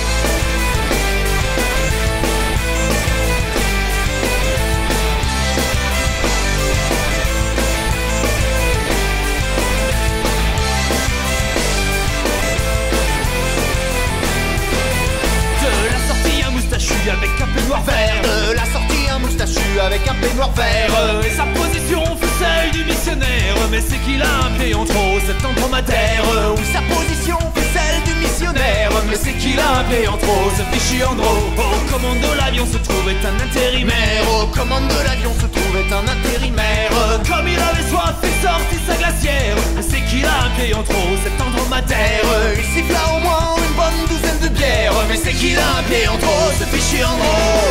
moustachu 16.70 17.10
avec 17.10 17.30
un 17.40 17.46
peignoir 17.54 17.82
vert. 17.82 18.22
De 18.22 18.52
la 18.54 18.64
sortie 18.64 18.89
moustachu 19.20 19.80
avec 19.80 20.06
un 20.08 20.14
peignoir 20.14 20.50
vert. 20.52 20.92
Et 21.24 21.30
sa 21.30 21.44
position 21.58 22.02
fut 22.20 22.34
celle 22.38 22.70
du 22.72 22.84
missionnaire. 22.84 23.56
Mais 23.70 23.80
c'est 23.80 23.98
qu'il 24.04 24.22
a 24.22 24.46
un 24.46 24.50
pied 24.58 24.74
en 24.74 24.84
trop, 24.84 25.18
cet 25.26 25.44
andromadaire. 25.44 26.24
Où 26.54 26.64
sa 26.72 26.82
position 26.94 27.38
fut 27.54 27.68
celle 27.74 28.02
du 28.04 28.14
missionnaire. 28.20 28.90
Mais 29.08 29.16
c'est 29.16 29.32
qu'il 29.34 29.58
a 29.58 29.80
un 29.80 29.84
pied 29.84 30.06
en 30.08 30.16
trop, 30.16 30.50
ce 30.56 30.62
fichu 30.72 31.02
Andro. 31.04 31.36
Au 31.56 31.92
commande 31.92 32.20
de 32.20 32.32
l'avion 32.38 32.66
se 32.66 32.78
trouvait 32.78 33.20
un 33.24 33.36
intérimaire. 33.44 34.24
Au 34.40 34.46
commande 34.46 34.88
de 34.88 35.00
l'avion 35.04 35.32
se 35.40 35.46
trouvait 35.46 35.88
un 35.92 36.06
intérimaire. 36.06 36.90
Comme 37.28 37.48
il 37.48 37.58
avait 37.58 37.88
soif, 37.88 38.16
il 38.22 38.36
sortit 38.42 38.80
sa 38.86 38.96
glacière. 38.96 39.56
Mais 39.76 39.82
c'est 39.82 40.02
qu'il 40.08 40.24
a 40.24 40.46
un 40.46 40.50
pied 40.56 40.74
en 40.74 40.82
trop, 40.82 41.10
cet 41.24 41.40
andromadaire. 41.40 42.26
Il 42.56 42.66
siffla 42.74 43.00
au 43.16 43.20
moins 43.20 43.56
une 43.56 43.74
bonne 43.76 44.00
douzaine 44.08 44.40
de 44.42 44.48
bières. 44.48 44.94
Mais 45.08 45.16
c'est 45.16 45.32
qu'il 45.32 45.58
a 45.58 45.78
un 45.78 45.82
pied 45.88 46.08
en 46.08 46.16
trop, 46.18 46.50
ce 46.58 46.64
fichu 46.64 47.04
Andro 47.04 47.70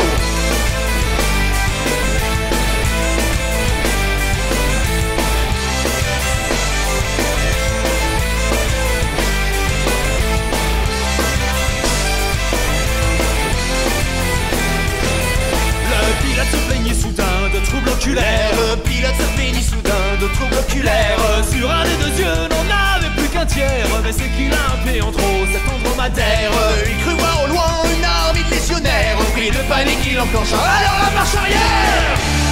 troubles 17.70 17.90
oculaires. 17.90 18.52
Le 18.58 18.76
pilote 18.82 19.16
se 19.16 19.36
plaignit 19.36 19.64
soudain 19.64 20.06
de 20.20 20.28
troubles 20.34 20.58
oculaires. 20.58 21.20
Sur 21.50 21.70
un 21.72 21.84
des 21.84 21.98
deux 22.04 22.16
yeux 22.22 22.42
n'en 22.52 22.66
avait 22.96 23.14
plus 23.16 23.30
qu'un 23.30 23.46
tiers. 23.46 23.88
Mais 24.04 24.12
c'est 24.12 24.30
qu'il 24.36 24.52
a 24.52 24.64
un 24.76 25.08
en 25.08 25.12
trop, 25.12 25.46
cet 25.54 25.66
andromadaire. 25.74 26.52
Il 26.90 26.98
crut 27.04 27.18
voir 27.18 27.44
au 27.44 27.48
loin 27.48 27.70
une 27.96 28.04
armée 28.04 28.44
de 28.44 28.56
légionnaires 28.56 29.18
Pris 29.34 29.52
de 29.52 29.62
panique 29.70 30.00
il 30.10 30.20
enclencha. 30.20 30.58
Alors 30.58 30.98
la 31.06 31.12
marche 31.16 31.36
arrière 31.36 32.49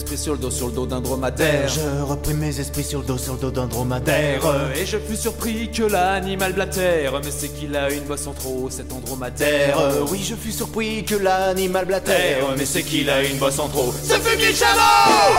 esprits 0.00 0.18
sur 0.18 0.32
le 0.32 0.38
dos, 0.38 0.50
sur 0.50 0.68
le 0.68 0.72
dos 0.72 0.86
d'un 0.86 1.00
dromadaire. 1.00 1.68
Je 1.68 2.02
repris 2.02 2.32
mes 2.32 2.58
esprits 2.58 2.84
sur 2.84 3.00
le 3.00 3.04
dos, 3.04 3.18
sur 3.18 3.34
le 3.34 3.38
dos 3.38 3.50
d'un 3.50 3.66
dromadaire. 3.66 4.40
Et 4.74 4.86
je 4.86 4.96
fus 4.96 5.16
surpris 5.16 5.70
que 5.70 5.82
l'animal 5.82 6.54
blatère. 6.54 7.20
Mais 7.22 7.30
c'est 7.30 7.48
qu'il 7.48 7.76
a 7.76 7.90
une 7.90 8.04
bosse 8.04 8.26
en 8.26 8.32
trop, 8.32 8.68
cet 8.70 8.92
andromadaire 8.92 9.76
Oui, 10.10 10.24
je 10.26 10.34
fus 10.34 10.52
surpris 10.52 11.04
que 11.04 11.16
l'animal 11.16 11.84
blatère. 11.84 12.46
Mais 12.56 12.64
c'est 12.64 12.82
qu'il 12.82 13.10
a 13.10 13.22
une 13.22 13.36
bosse 13.36 13.58
en 13.58 13.68
trop, 13.68 13.92
ce 13.92 14.14
fut 14.14 14.38
mille 14.38 14.56
chameaux 14.56 15.36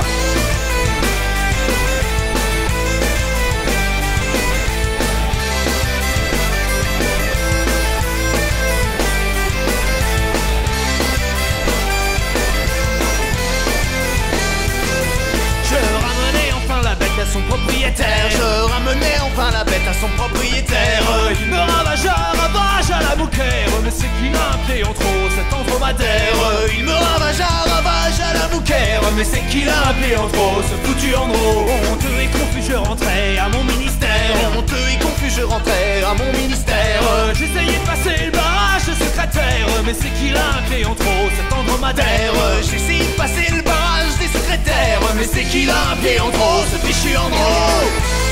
à 19.91 19.93
son 19.93 20.08
propriétaire. 20.15 21.04
Il 21.41 21.47
me 21.47 21.60
ravagea, 21.60 22.15
ravage 22.43 22.89
à 22.91 23.01
la 23.10 23.15
bouquère. 23.15 23.71
Mais 23.84 23.91
c'est 23.91 24.12
qu'il 24.17 24.34
a 24.36 24.45
un 24.56 24.60
pied 24.65 24.84
en 24.84 24.93
trop, 24.93 25.23
cet 25.36 25.51
andromadaire 25.51 26.38
Il 26.77 26.84
me 26.86 26.93
ravagea, 26.93 27.51
ravage 27.75 28.19
à 28.30 28.34
la 28.39 28.47
bouquère. 28.47 29.01
Mais 29.17 29.25
c'est 29.25 29.45
qu'il 29.49 29.67
a 29.67 29.89
un 29.89 29.93
pied 29.99 30.15
en 30.15 30.27
trop, 30.30 30.58
ce 30.69 30.75
foutu 30.84 31.15
andro. 31.15 31.67
Honteux 31.91 32.19
et 32.23 32.30
confus, 32.38 32.63
je 32.69 32.75
rentrais 32.75 33.38
à 33.38 33.49
mon 33.49 33.63
ministère. 33.63 34.36
Honteux 34.58 34.88
et 34.93 34.99
confus, 35.04 35.32
je 35.38 35.43
rentrais 35.43 36.04
à 36.12 36.13
mon 36.13 36.32
ministère. 36.39 37.04
J'essayais 37.38 37.80
de 37.82 37.86
passer 37.91 38.25
le 38.25 38.32
barrage 38.32 38.88
secrétaire. 39.04 39.67
Mais 39.86 39.93
c'est 39.93 40.13
qu'il 40.17 40.36
a 40.38 40.47
un 40.60 40.63
pied 40.69 40.86
en 40.86 40.95
trop, 40.95 41.25
cet 41.36 41.51
andromadaire. 41.51 42.34
J'essaie 42.63 43.03
de 43.11 43.16
passer 43.18 43.47
le 43.55 43.61
barrage 43.61 44.16
des 44.20 44.32
secrétaires, 44.38 45.03
mais 45.18 45.28
c'est 45.34 45.47
qu'il 45.51 45.70
a 45.70 45.82
un 45.91 45.97
pied 46.01 46.20
en 46.20 46.32
trop, 46.32 46.63
ce 46.72 46.78
fichu 46.86 47.18
andro. 47.18 48.30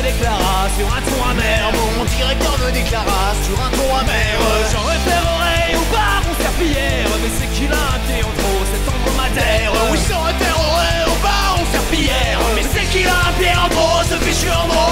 Sur 0.00 0.86
un 0.86 1.00
ton 1.02 1.30
amer. 1.30 1.72
Mon 1.98 2.04
directeur 2.04 2.58
me 2.58 2.72
déclara 2.72 3.34
sur 3.44 3.56
un 3.60 3.70
ton 3.70 3.96
amer. 3.96 4.38
J'en 4.72 4.84
référerai 4.84 5.76
au 5.76 5.84
bar 5.92 6.22
mon 6.26 6.34
serpillière 6.42 7.06
Mais 7.22 7.30
c'est 7.38 7.50
qu'il 7.54 7.72
a 7.72 7.76
un 7.76 7.98
pied 8.06 8.22
en 8.22 8.32
trop, 8.40 8.60
cet 8.72 8.88
andromadaire 8.88 9.72
Oui 9.90 9.98
j'en 10.08 10.22
référerai 10.22 11.04
au 11.06 11.16
bar 11.22 11.58
mon 11.58 11.66
serpillière 11.72 12.38
Mais 12.54 12.62
c'est 12.62 12.86
qu'il 12.90 13.06
a 13.06 13.28
un 13.28 13.32
pied 13.38 13.52
en 13.52 13.68
trop, 13.68 14.02
ce 14.08 14.16
fichu 14.24 14.50
en 14.50 14.66
gros 14.68 14.90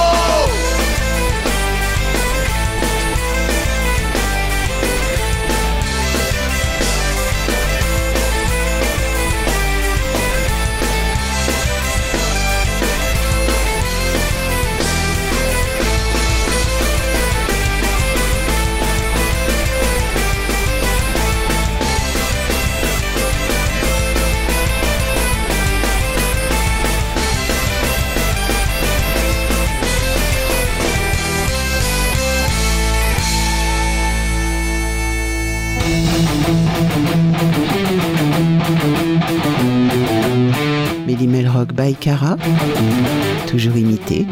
Rock 41.27 41.73
by 41.73 41.97
Cara, 41.97 42.37
toujours 43.49 43.77
imité, 43.77 44.25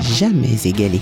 jamais 0.00 0.66
égalé. 0.66 1.00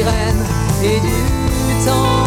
sirène 0.00 0.44
et 0.82 1.00
du 1.00 1.84
temps. 1.84 2.19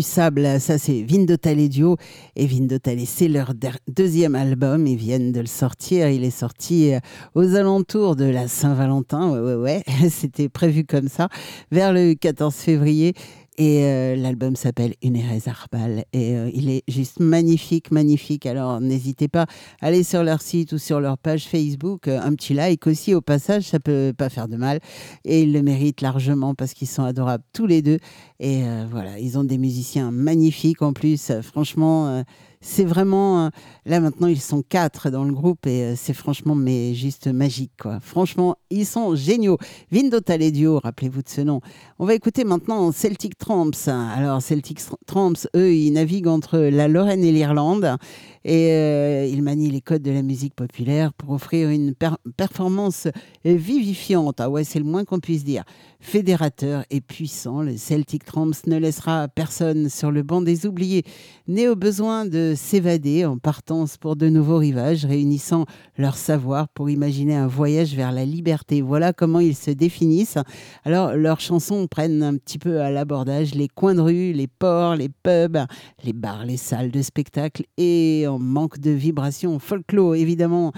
Du 0.00 0.06
sable, 0.06 0.58
ça 0.60 0.78
c'est 0.78 1.02
Vindotale 1.02 1.68
Dio. 1.68 1.98
Et 2.34 2.46
Vindotale, 2.46 3.00
c'est 3.04 3.28
leur 3.28 3.52
deuxième 3.86 4.34
album. 4.34 4.86
Ils 4.86 4.96
viennent 4.96 5.30
de 5.30 5.40
le 5.40 5.46
sortir. 5.46 6.08
Il 6.08 6.24
est 6.24 6.30
sorti 6.30 6.94
euh, 6.94 7.00
aux 7.34 7.54
alentours 7.54 8.16
de 8.16 8.24
la 8.24 8.48
Saint-Valentin. 8.48 9.30
Ouais, 9.30 9.40
ouais, 9.40 9.54
ouais. 9.56 9.82
C'était 10.10 10.48
prévu 10.48 10.84
comme 10.86 11.08
ça. 11.08 11.28
Vers 11.70 11.92
le 11.92 12.14
14 12.14 12.54
février. 12.54 13.12
Et 13.60 13.84
euh, 13.84 14.16
l'album 14.16 14.56
s'appelle 14.56 14.94
Une 15.02 15.16
Erez 15.16 15.42
Arbal. 15.44 16.06
Et 16.14 16.34
euh, 16.34 16.50
il 16.54 16.70
est 16.70 16.82
juste 16.88 17.20
magnifique, 17.20 17.90
magnifique. 17.90 18.46
Alors 18.46 18.80
n'hésitez 18.80 19.28
pas 19.28 19.42
à 19.82 19.88
aller 19.88 20.02
sur 20.02 20.24
leur 20.24 20.40
site 20.40 20.72
ou 20.72 20.78
sur 20.78 20.98
leur 20.98 21.18
page 21.18 21.46
Facebook. 21.46 22.08
Euh, 22.08 22.18
un 22.22 22.34
petit 22.34 22.54
like 22.54 22.86
aussi 22.86 23.14
au 23.14 23.20
passage, 23.20 23.64
ça 23.64 23.78
peut 23.78 24.14
pas 24.16 24.30
faire 24.30 24.48
de 24.48 24.56
mal. 24.56 24.80
Et 25.26 25.42
ils 25.42 25.52
le 25.52 25.60
méritent 25.60 26.00
largement 26.00 26.54
parce 26.54 26.72
qu'ils 26.72 26.88
sont 26.88 27.04
adorables 27.04 27.44
tous 27.52 27.66
les 27.66 27.82
deux. 27.82 27.98
Et 28.38 28.62
voilà, 28.90 29.18
ils 29.18 29.36
ont 29.38 29.44
des 29.44 29.58
musiciens 29.58 30.10
magnifiques 30.10 30.80
en 30.80 30.94
plus. 30.94 31.30
franchement 31.42 32.24
c'est 32.62 32.84
vraiment. 32.84 33.46
Euh, 33.46 33.48
là, 33.86 34.00
maintenant, 34.00 34.26
ils 34.26 34.40
sont 34.40 34.62
quatre 34.62 35.08
dans 35.08 35.24
le 35.24 35.32
groupe 35.32 35.66
et 35.66 35.82
euh, 35.82 35.94
c'est 35.96 36.12
franchement, 36.12 36.54
mais 36.54 36.92
juste 36.94 37.26
magique, 37.26 37.72
quoi. 37.80 38.00
Franchement, 38.00 38.56
ils 38.68 38.84
sont 38.84 39.14
géniaux. 39.14 39.56
Vindo 39.90 40.20
Taledio, 40.20 40.78
rappelez-vous 40.78 41.22
de 41.22 41.28
ce 41.28 41.40
nom. 41.40 41.62
On 41.98 42.04
va 42.04 42.14
écouter 42.14 42.44
maintenant 42.44 42.92
Celtic 42.92 43.38
Tramps. 43.38 43.88
Alors, 43.88 44.42
Celtic 44.42 44.80
Tramps, 45.06 45.48
eux, 45.56 45.74
ils 45.74 45.92
naviguent 45.92 46.28
entre 46.28 46.58
la 46.58 46.86
Lorraine 46.86 47.24
et 47.24 47.32
l'Irlande 47.32 47.96
et 48.44 48.72
euh, 48.72 49.26
ils 49.26 49.42
manient 49.42 49.70
les 49.70 49.80
codes 49.80 50.02
de 50.02 50.10
la 50.10 50.22
musique 50.22 50.54
populaire 50.54 51.12
pour 51.12 51.30
offrir 51.30 51.68
une 51.68 51.94
performance 52.36 53.08
vivifiante. 53.44 54.40
Ah 54.40 54.48
ouais, 54.48 54.64
c'est 54.64 54.78
le 54.78 54.84
moins 54.84 55.04
qu'on 55.04 55.20
puisse 55.20 55.44
dire 55.44 55.64
fédérateur 56.00 56.84
et 56.90 57.02
puissant. 57.02 57.62
Le 57.62 57.76
Celtic 57.76 58.24
Tramps 58.24 58.66
ne 58.66 58.78
laissera 58.78 59.28
personne 59.28 59.90
sur 59.90 60.10
le 60.10 60.22
banc 60.22 60.40
des 60.40 60.66
oubliés, 60.66 61.04
né 61.48 61.68
au 61.68 61.76
besoin 61.76 62.24
de 62.24 62.49
s'évader 62.54 63.24
en 63.24 63.38
partance 63.38 63.96
pour 63.96 64.16
de 64.16 64.28
nouveaux 64.28 64.58
rivages, 64.58 65.04
réunissant 65.04 65.66
leur 65.96 66.16
savoir 66.16 66.68
pour 66.68 66.90
imaginer 66.90 67.34
un 67.34 67.46
voyage 67.46 67.94
vers 67.94 68.12
la 68.12 68.24
liberté. 68.24 68.82
Voilà 68.82 69.12
comment 69.12 69.40
ils 69.40 69.56
se 69.56 69.70
définissent. 69.70 70.38
Alors, 70.84 71.14
leurs 71.14 71.40
chansons 71.40 71.86
prennent 71.86 72.22
un 72.22 72.36
petit 72.36 72.58
peu 72.58 72.80
à 72.80 72.90
l'abordage 72.90 73.54
les 73.54 73.68
coins 73.68 73.94
de 73.94 74.00
rue, 74.00 74.32
les 74.32 74.46
ports, 74.46 74.96
les 74.96 75.08
pubs, 75.08 75.58
les 76.04 76.12
bars, 76.12 76.44
les 76.44 76.56
salles 76.56 76.90
de 76.90 77.02
spectacle 77.02 77.64
et 77.76 78.26
en 78.28 78.38
manque 78.38 78.78
de 78.78 78.90
vibrations 78.90 79.58
folklore, 79.58 80.14
évidemment. 80.14 80.72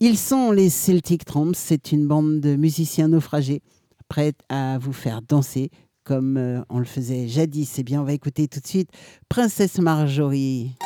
Ils 0.00 0.18
sont 0.18 0.50
les 0.50 0.70
Celtic 0.70 1.24
Tramps, 1.24 1.54
c'est 1.54 1.92
une 1.92 2.06
bande 2.06 2.40
de 2.40 2.56
musiciens 2.56 3.08
naufragés 3.08 3.62
prête 4.08 4.40
à 4.48 4.78
vous 4.78 4.92
faire 4.92 5.22
danser 5.22 5.70
comme 6.04 6.36
euh, 6.36 6.60
on 6.68 6.78
le 6.78 6.84
faisait 6.84 7.26
jadis. 7.28 7.78
Eh 7.78 7.82
bien, 7.82 8.00
on 8.00 8.04
va 8.04 8.12
écouter 8.12 8.46
tout 8.48 8.60
de 8.60 8.66
suite 8.66 8.90
Princesse 9.28 9.78
Marjorie. 9.78 10.76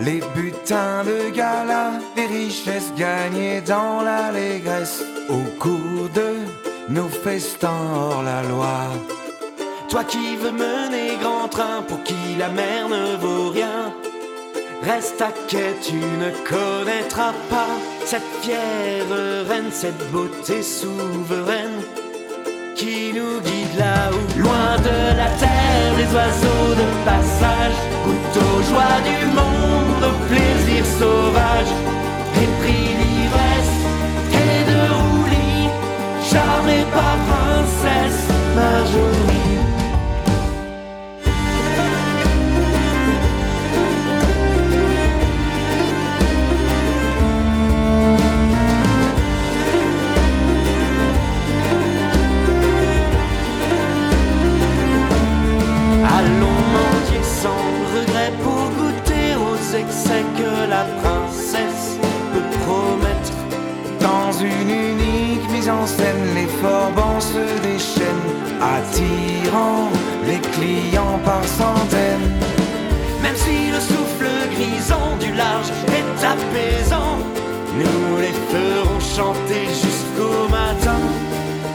Les 0.00 0.20
butins 0.34 1.02
de 1.04 1.30
gala, 1.30 1.92
les 2.16 2.26
richesses 2.26 2.92
gagnées 2.96 3.60
dans 3.60 4.02
l'allégresse. 4.02 5.02
Au 5.28 5.42
cours 5.58 6.08
de 6.14 6.30
nos 6.88 7.08
festins 7.08 7.82
hors 7.94 8.22
la 8.22 8.42
loi. 8.42 8.78
Toi 9.88 10.04
qui 10.04 10.36
veux 10.36 10.52
mener 10.52 11.16
grand 11.20 11.48
train 11.48 11.82
pour 11.88 12.02
qui 12.04 12.36
la 12.38 12.48
mer 12.48 12.88
ne 12.88 13.16
vaut 13.16 13.50
rien, 13.50 13.92
reste 14.82 15.20
à 15.20 15.32
tu 15.82 15.94
ne 15.94 16.30
connaîtras 16.48 17.32
pas 17.50 17.74
cette 18.04 18.30
fière 18.42 19.48
reine, 19.48 19.70
cette 19.70 20.10
beauté 20.12 20.62
souveraine 20.62 21.82
qui 22.76 23.12
nous 23.12 23.40
guide 23.40 23.76
là-haut. 23.78 24.38
Loin 24.38 24.76
de 24.88 25.16
la 25.16 25.30
terre, 25.40 25.90
les 25.96 26.10
oiseaux 26.14 26.74
de 26.82 26.88
passage 27.04 27.78
goûtent 28.04 28.42
aux 28.48 28.62
joies 28.70 29.00
du 29.10 29.26
monde, 29.38 30.02
au 30.10 30.16
plaisir 30.28 30.84
sauvage. 30.98 31.72
Et 32.42 32.48
pris 32.60 32.88
l'ivresse 33.00 33.76
et 34.44 34.58
de 34.70 34.82
roulis, 35.00 35.68
charmé 36.30 36.84
par 36.92 37.16
princesse 37.28 38.28
Marjorie. 38.54 39.35
C'est 59.90 60.24
que 60.40 60.70
la 60.70 60.84
princesse 61.02 61.98
peut 62.32 62.50
promettre. 62.64 63.32
Dans 64.00 64.32
une 64.32 64.70
unique 64.70 65.50
mise 65.50 65.68
en 65.68 65.86
scène, 65.86 66.24
les 66.34 66.46
forbans 66.60 67.20
se 67.20 67.44
déchaînent, 67.62 68.30
attirant 68.60 69.88
les 70.26 70.40
clients 70.54 71.18
par 71.24 71.44
centaines. 71.44 72.30
Même 73.22 73.36
si 73.36 73.70
le 73.74 73.80
souffle 73.80 74.30
grisant 74.54 75.16
du 75.20 75.32
large 75.34 75.70
est 75.98 76.24
apaisant, 76.34 77.18
nous 77.80 78.20
les 78.20 78.36
ferons 78.52 79.00
chanter 79.00 79.64
jusqu'au 79.84 80.48
matin. 80.48 81.00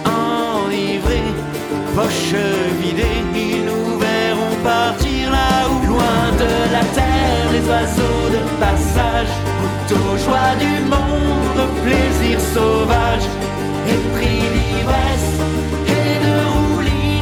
Enivrés, 0.05 1.34
poche 1.95 2.36
oiseaux 7.82 8.30
de 8.30 8.42
passage, 8.60 9.34
goûtent 9.60 9.98
aux 9.98 10.18
joies 10.18 10.56
du 10.60 10.74
monde, 10.94 11.62
plaisir 11.84 12.40
sauvage, 12.54 13.28
et 13.90 14.00
pris 14.16 14.42
l'ivresse 14.56 15.34
et 15.88 16.14
de 16.26 16.38
roulis, 16.54 17.22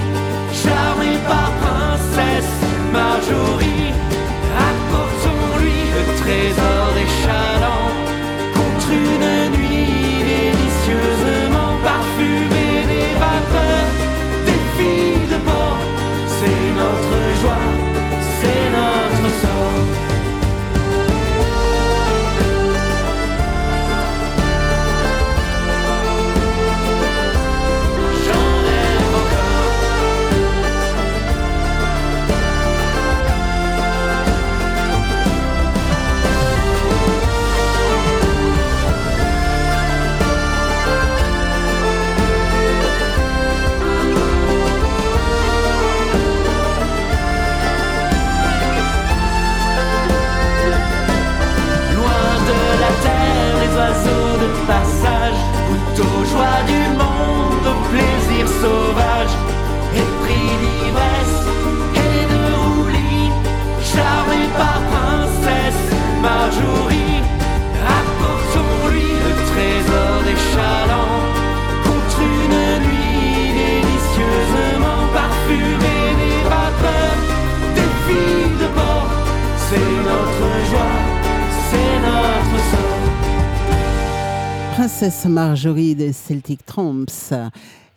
charmé 0.64 1.12
par 1.28 1.50
princesse 1.64 2.54
Marjorie, 2.92 3.94
apportons-lui 4.70 5.80
le 5.96 6.04
trésor 6.22 6.86
des 6.98 7.10
Princesse 85.00 85.30
Marjorie 85.30 85.96
de 85.96 86.12
Celtic 86.12 86.66
Tramps. 86.66 87.32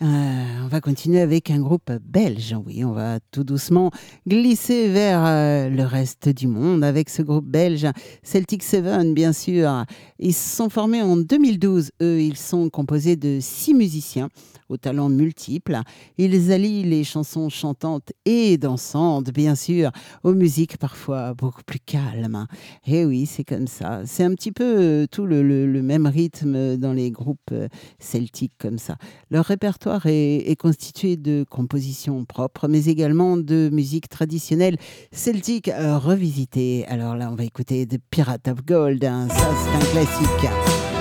Euh, 0.02 0.64
on 0.64 0.66
va 0.66 0.80
continuer 0.80 1.20
avec 1.20 1.48
un 1.50 1.60
groupe 1.60 1.92
belge. 2.02 2.56
Oui, 2.66 2.84
on 2.84 2.90
va 2.90 3.20
tout 3.30 3.44
doucement 3.44 3.92
glisser 4.26 4.88
vers 4.88 5.24
euh, 5.24 5.68
le 5.68 5.84
reste 5.84 6.28
du 6.28 6.48
monde 6.48 6.82
avec 6.82 7.08
ce 7.08 7.22
groupe 7.22 7.46
belge, 7.46 7.86
Celtic 8.24 8.64
Seven, 8.64 9.14
bien 9.14 9.32
sûr. 9.32 9.84
Ils 10.18 10.34
se 10.34 10.56
sont 10.56 10.70
formés 10.70 11.02
en 11.02 11.16
2012. 11.16 11.92
Eux, 12.02 12.20
ils 12.20 12.36
sont 12.36 12.68
composés 12.68 13.14
de 13.14 13.38
six 13.40 13.74
musiciens 13.74 14.28
aux 14.68 14.76
talents 14.76 15.08
multiples. 15.08 15.78
Ils 16.18 16.50
allient 16.50 16.84
les 16.84 17.04
chansons 17.04 17.48
chantantes 17.48 18.12
et 18.24 18.56
dansantes, 18.56 19.30
bien 19.30 19.54
sûr, 19.54 19.90
aux 20.24 20.32
musiques 20.32 20.78
parfois 20.78 21.34
beaucoup 21.34 21.62
plus 21.64 21.80
calmes. 21.80 22.46
Et 22.86 23.00
eh 23.00 23.04
oui, 23.04 23.26
c'est 23.26 23.44
comme 23.44 23.66
ça. 23.66 24.02
C'est 24.06 24.24
un 24.24 24.34
petit 24.34 24.52
peu 24.52 24.64
euh, 24.64 25.06
tout 25.06 25.26
le, 25.26 25.42
même 25.82 26.06
rythme 26.06 26.76
dans 26.76 26.92
les 26.92 27.10
groupes 27.10 27.54
celtiques 27.98 28.54
comme 28.58 28.78
ça. 28.78 28.96
Leur 29.30 29.44
répertoire 29.44 29.91
est, 30.06 30.50
est, 30.50 30.56
constitué 30.56 31.16
de 31.16 31.44
compositions 31.48 32.24
propres, 32.24 32.68
mais 32.68 32.86
également 32.86 33.36
de 33.36 33.70
musique 33.72 34.08
traditionnelle 34.08 34.76
celtique 35.12 35.70
revisitée. 35.74 36.84
Alors 36.88 37.16
là, 37.16 37.30
on 37.30 37.34
va 37.34 37.44
écouter 37.44 37.86
The 37.86 37.98
Pirate 38.10 38.48
of 38.48 38.64
Gold. 38.64 39.04
Hein. 39.04 39.28
Ça, 39.28 39.50
c'est 39.64 39.76
un 39.76 39.90
classique. 39.92 40.91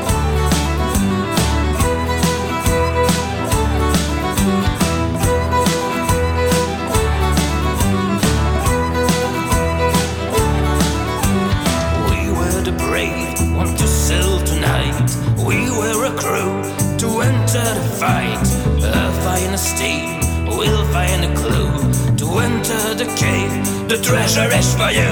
Treasure 24.02 24.50
is 24.54 24.74
for 24.74 24.92
you. 24.92 25.12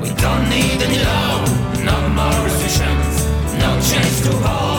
We 0.00 0.08
don't 0.14 0.48
need 0.48 0.82
any 0.82 0.98
law, 1.04 1.44
no 1.84 2.08
more 2.08 2.44
restrictions, 2.44 3.26
no 3.58 3.70
chance 3.80 4.22
to 4.22 4.32
hold 4.32 4.69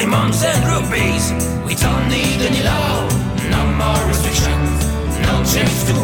diamonds 0.00 0.42
and 0.42 0.64
rubies. 0.64 1.32
We 1.66 1.74
don't 1.74 2.08
need 2.08 2.40
any 2.40 2.62
law, 2.62 3.06
no 3.50 3.62
more 3.80 4.08
restrictions, 4.08 4.86
no 5.26 5.44
chains 5.44 5.84
to 5.84 5.99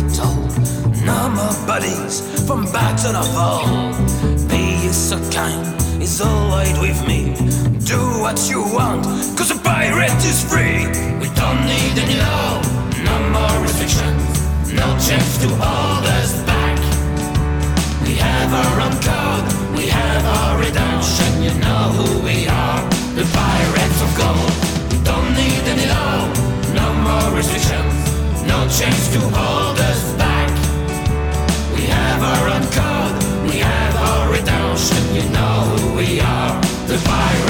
be 0.00 0.12
told. 0.14 0.50
No 1.04 1.28
more 1.30 1.56
bodies 1.66 2.20
from 2.46 2.64
battle 2.72 3.16
of 3.16 3.36
all. 3.36 3.92
Be 4.48 4.88
so 4.88 5.16
kind, 5.30 5.64
it's 6.02 6.20
alright 6.20 6.76
with 6.80 7.00
me. 7.06 7.34
Do 7.84 7.98
what 8.20 8.38
you 8.48 8.60
want, 8.62 9.04
cause 9.36 9.50
a 9.50 9.58
pirate 9.58 10.22
is 10.24 10.40
free. 10.44 10.86
We 11.20 11.28
don't 11.34 11.60
need 11.66 11.94
any 12.04 12.16
law, 12.18 12.62
no 13.08 13.16
more 13.34 13.56
restrictions, 13.62 14.72
no 14.72 14.86
chance 15.06 15.38
to 15.42 15.48
hold 15.48 16.04
us 16.18 16.32
back. 16.44 16.78
We 18.02 18.14
have 18.16 18.50
our 18.62 18.80
own 18.84 18.96
code, 19.08 19.76
we 19.76 19.86
have 19.88 20.24
our 20.24 20.58
redemption, 20.58 21.42
you 21.42 21.52
know 21.64 21.84
who 21.98 22.24
we 22.24 22.46
are, 22.46 22.80
the 23.18 23.26
pirates 23.32 24.00
of 24.04 24.10
gold. 24.20 24.52
We 24.92 24.98
don't 25.04 25.30
need 25.34 25.62
any 25.74 25.86
law, 25.86 26.20
no 26.74 26.86
more 27.06 27.36
restrictions 27.36 27.89
chains 28.78 29.08
to 29.08 29.18
hold 29.18 29.78
us 29.78 30.12
back. 30.14 30.48
We 31.74 31.82
have 31.86 32.22
our 32.22 32.48
own 32.54 32.64
code, 32.78 33.50
we 33.50 33.58
have 33.58 33.96
our 33.96 34.30
redemption. 34.30 35.02
You 35.14 35.28
know 35.30 35.54
who 35.70 35.96
we 35.96 36.20
are, 36.20 36.60
the 36.86 36.98
pirates 37.04 37.49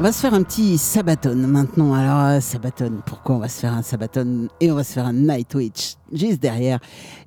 On 0.00 0.02
va 0.02 0.12
se 0.12 0.20
faire 0.22 0.32
un 0.32 0.42
petit 0.42 0.78
sabaton 0.78 1.36
maintenant. 1.36 1.92
Alors, 1.92 2.24
euh, 2.24 2.40
sabaton, 2.40 3.02
pourquoi 3.04 3.36
on 3.36 3.38
va 3.38 3.50
se 3.50 3.60
faire 3.60 3.74
un 3.74 3.82
sabaton 3.82 4.48
et 4.58 4.72
on 4.72 4.74
va 4.74 4.82
se 4.82 4.94
faire 4.94 5.04
un 5.04 5.12
night 5.12 5.54
witch 5.54 5.96
juste 6.10 6.40
derrière? 6.40 6.78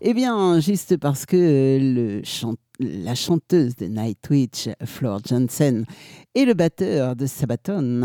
Eh 0.02 0.16
bien, 0.16 0.60
juste 0.60 0.98
parce 0.98 1.28
que 1.28 1.78
le 1.80 2.24
la 2.80 3.14
chanteuse 3.14 3.76
de 3.76 3.86
Nightwitch, 3.86 4.70
Floor 4.86 5.20
Johnson, 5.24 5.84
et 6.34 6.46
le 6.46 6.56
batteur 6.56 7.16
de 7.16 7.28
Sabaton, 7.28 8.02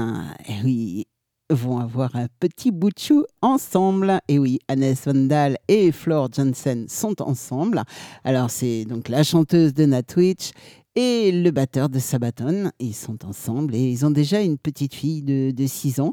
oui, 0.63 1.07
vont 1.51 1.79
avoir 1.79 2.15
un 2.17 2.27
petit 2.41 2.71
bout 2.71 2.91
de 2.91 2.99
chou 2.99 3.25
ensemble. 3.43 4.21
Et 4.29 4.39
oui, 4.39 4.59
Hannes 4.69 4.95
Vandal 5.05 5.59
et 5.69 5.93
Floor 5.93 6.29
Johnson 6.33 6.87
sont 6.89 7.21
ensemble. 7.23 7.83
Alors, 8.25 8.51
c'est 8.51 8.85
donc 8.85 9.09
la 9.09 9.23
chanteuse 9.23 9.75
de 9.75 9.85
Nightwitch 9.85 10.51
et 10.95 11.31
le 11.31 11.51
batteur 11.51 11.89
de 11.89 11.99
Sabaton. 11.99 12.71
Ils 12.81 12.95
sont 12.95 13.25
ensemble 13.25 13.75
et 13.75 13.91
ils 13.91 14.05
ont 14.05 14.11
déjà 14.11 14.41
une 14.41 14.59
petite 14.59 14.95
fille 14.95 15.23
de, 15.23 15.53
de 15.53 15.67
6 15.67 16.01
ans, 16.01 16.13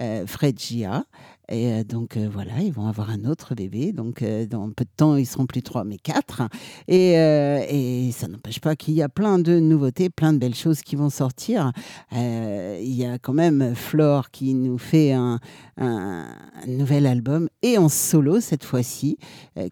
euh, 0.00 0.26
Fred 0.26 0.58
Gia. 0.58 1.04
Et 1.48 1.72
euh, 1.72 1.84
donc 1.84 2.16
euh, 2.16 2.28
voilà, 2.30 2.60
ils 2.60 2.72
vont 2.72 2.86
avoir 2.86 3.10
un 3.10 3.24
autre 3.24 3.54
bébé. 3.54 3.92
Donc 3.92 4.24
dans 4.50 4.70
peu 4.70 4.84
de 4.84 4.90
temps, 4.96 5.16
ils 5.16 5.26
seront 5.26 5.46
plus 5.46 5.62
trois, 5.62 5.84
mais 5.84 5.98
quatre. 5.98 6.42
Et, 6.88 7.12
et 7.12 8.12
ça 8.12 8.28
n'empêche 8.28 8.60
pas 8.60 8.76
qu'il 8.76 8.94
y 8.94 9.02
a 9.02 9.08
plein 9.08 9.38
de 9.38 9.58
nouveautés, 9.58 10.10
plein 10.10 10.32
de 10.32 10.38
belles 10.38 10.54
choses 10.54 10.82
qui 10.82 10.96
vont 10.96 11.10
sortir. 11.10 11.72
il 12.12 12.94
y 12.94 13.04
a 13.04 13.18
quand 13.18 13.32
même 13.32 13.74
Flore 13.74 14.30
qui 14.30 14.54
nous 14.54 14.78
fait 14.78 15.12
un, 15.12 15.38
un, 15.76 16.26
nouvel 16.66 17.06
album 17.06 17.48
et 17.62 17.78
en 17.78 17.88
solo 17.88 18.40
cette 18.40 18.64
fois-ci, 18.64 19.18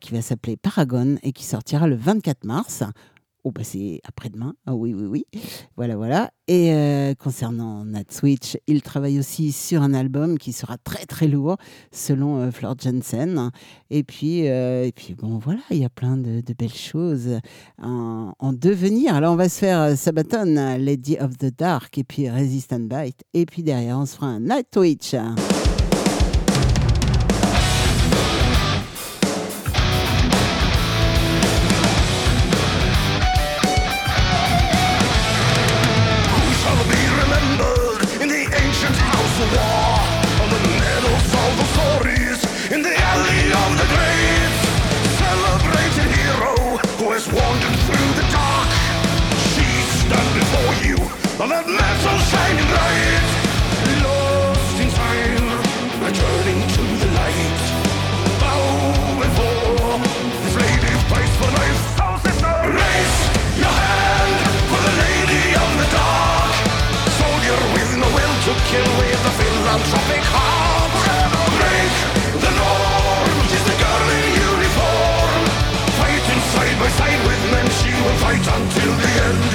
qui 0.00 0.12
va 0.12 0.22
s'appeler 0.22 0.56
Paragon 0.56 1.16
et 1.22 1.32
qui 1.32 1.44
sortira 1.44 1.86
le 1.86 1.96
24 1.96 2.44
mars. 2.44 2.84
Oh, 3.46 3.50
bah 3.50 3.62
c'est 3.62 4.00
après-demain. 4.04 4.54
Ah 4.64 4.74
oui, 4.74 4.94
oui, 4.94 5.04
oui. 5.04 5.26
Voilà, 5.76 5.96
voilà. 5.96 6.30
Et 6.48 6.72
euh, 6.72 7.14
concernant 7.14 7.84
Nat 7.84 8.04
Switch, 8.08 8.56
il 8.66 8.80
travaille 8.80 9.18
aussi 9.18 9.52
sur 9.52 9.82
un 9.82 9.92
album 9.92 10.38
qui 10.38 10.52
sera 10.52 10.78
très, 10.78 11.04
très 11.04 11.28
lourd, 11.28 11.58
selon 11.92 12.38
euh, 12.38 12.50
Floor 12.50 12.74
Jensen. 12.78 13.50
Et 13.90 14.02
puis, 14.02 14.48
euh, 14.48 14.86
et 14.86 14.92
puis, 14.92 15.14
bon, 15.14 15.38
voilà, 15.38 15.60
il 15.70 15.76
y 15.76 15.84
a 15.84 15.90
plein 15.90 16.16
de, 16.16 16.42
belles 16.58 16.72
choses 16.72 17.38
en, 17.82 18.32
en, 18.38 18.52
devenir. 18.54 19.14
Alors, 19.14 19.34
on 19.34 19.36
va 19.36 19.50
se 19.50 19.58
faire 19.58 19.96
Sabaton, 19.96 20.78
Lady 20.78 21.18
of 21.18 21.36
the 21.36 21.54
Dark, 21.54 21.98
et 21.98 22.04
puis 22.04 22.30
Resistant 22.30 22.80
Bite. 22.80 23.24
Et 23.34 23.44
puis 23.44 23.62
derrière, 23.62 23.98
on 23.98 24.06
se 24.06 24.16
fera 24.16 24.28
un 24.28 24.40
Night. 24.40 25.63
fight 78.34 78.62
until 78.62 78.92
the 78.96 79.10
end. 79.24 79.52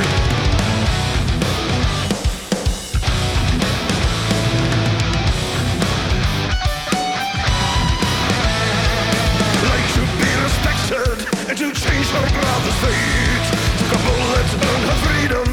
Like 9.64 9.88
to 9.96 10.04
be 10.20 10.32
respected 10.44 11.18
and 11.50 11.58
to 11.58 11.68
change 11.74 12.08
her 12.08 12.28
brother's 12.30 12.78
fate. 12.84 13.46
Took 13.80 13.92
a 13.92 14.02
bullet 14.06 14.48
to 14.52 14.58
earn 14.70 14.84
her 14.90 15.00
freedom 15.06 15.50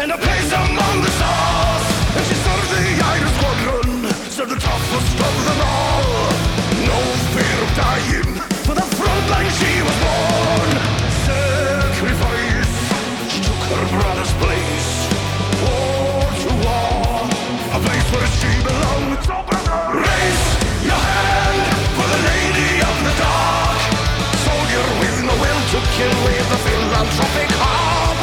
and 0.00 0.12
a 0.12 0.18
place 0.18 0.52
among 0.52 1.02
the 1.02 1.10
stars. 1.10 1.84
And 2.16 2.24
she 2.26 2.34
served 2.34 2.70
the 2.70 2.84
Iron 3.04 3.32
Squadron, 3.36 4.12
served 4.30 4.50
the 4.50 4.60
toughest 4.60 5.20
of 5.20 5.34
them 5.46 5.60
all. 5.64 6.30
No 6.86 6.98
fear 7.32 7.58
of 7.62 7.76
dying. 7.76 8.55
the 25.98 26.58
philanthropic 26.58 27.50
heart. 27.56 28.20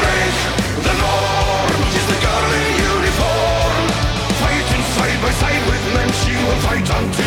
Break 0.00 0.36
the 0.80 0.94
norm, 0.96 1.80
she's 1.92 2.08
girl 2.24 2.52
in 2.56 2.72
uniform. 2.88 3.84
Fighting 4.40 4.84
side 4.96 5.20
by 5.20 5.32
side 5.32 5.62
with 5.68 5.84
men, 5.92 6.08
she 6.24 6.32
will 6.32 6.60
fight 6.64 6.88
until. 6.88 7.21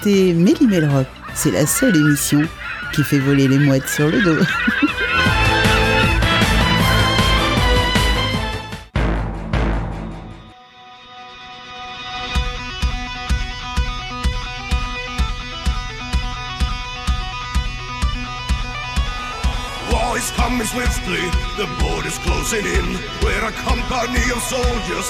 écoutez 0.00 0.32
Méli 0.32 0.86
Rock. 0.86 1.06
C'est 1.34 1.50
la 1.50 1.66
seule 1.66 1.94
émission 1.94 2.42
qui 2.94 3.02
fait 3.02 3.18
voler 3.18 3.48
les 3.48 3.58
mouettes 3.58 3.88
sur 3.88 4.08
le 4.08 4.22
dos. 4.22 4.44
coming 20.36 20.66
swiftly, 20.66 21.20
the 21.56 21.66
boat 21.80 22.06
is 22.06 22.18
closing 22.18 22.64
in. 22.64 22.98
We're 23.22 23.44
a 23.44 23.52
company 23.52 24.24
of 24.30 24.40
soldiers 24.42 25.08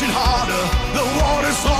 pushing 0.00 0.14
harder. 0.14 0.62
The 0.96 1.04
water's 1.20 1.64
on. 1.66 1.79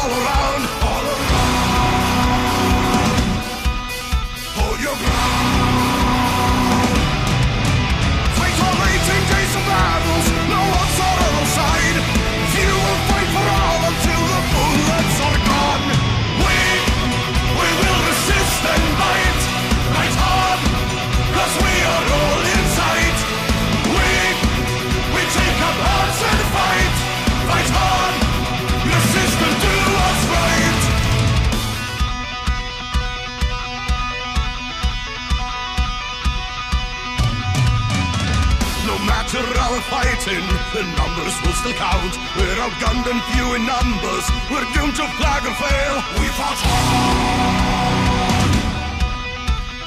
numbers 41.11 41.35
will 41.43 41.53
still 41.53 41.73
count. 41.75 42.15
We're 42.37 42.57
outgunned 42.63 43.07
and 43.11 43.21
few 43.33 43.55
in 43.55 43.67
numbers. 43.67 44.25
We're 44.51 44.67
doomed 44.75 44.97
to 44.97 45.07
flag 45.19 45.43
and 45.47 45.57
fail. 45.57 45.95
We 46.21 46.27
fought 46.39 46.61
hard, 46.63 48.55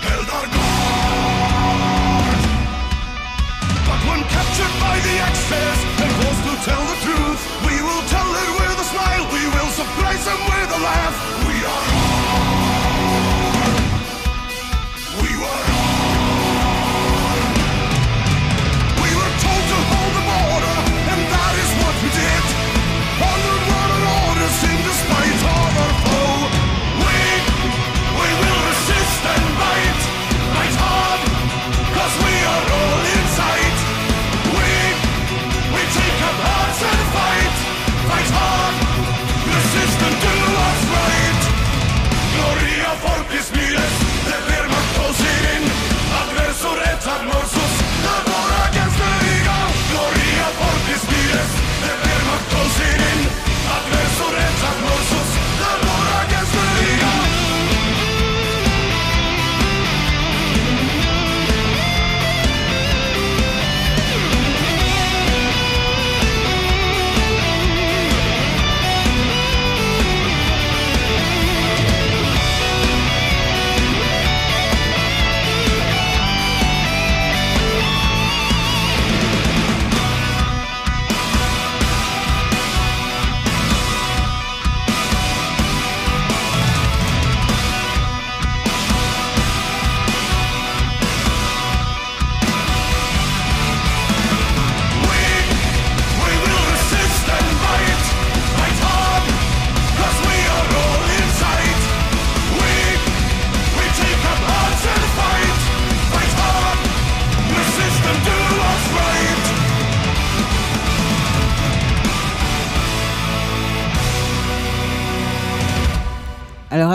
held 0.04 0.30
our 0.36 0.48
ground. 0.54 1.84
But 3.88 4.00
when 4.08 4.22
captured 4.36 4.76
by 4.84 4.96
the 5.00 5.16
excess 5.30 5.78
and 6.04 6.12
forced 6.20 6.44
to 6.50 6.56
tell 6.68 6.84
the 6.92 6.98
truth, 7.08 7.42
we 7.68 7.76
will 7.88 8.04
tell 8.12 8.30
it 8.44 8.50
with 8.60 8.84
a 8.84 8.88
smile. 8.92 9.24
We 9.32 9.44
will 9.48 9.72
surprise 9.72 10.24
them 10.26 10.42
with 10.52 10.78
a 10.78 10.80
laugh. 10.84 11.16
We 11.48 11.56
are. 11.64 11.93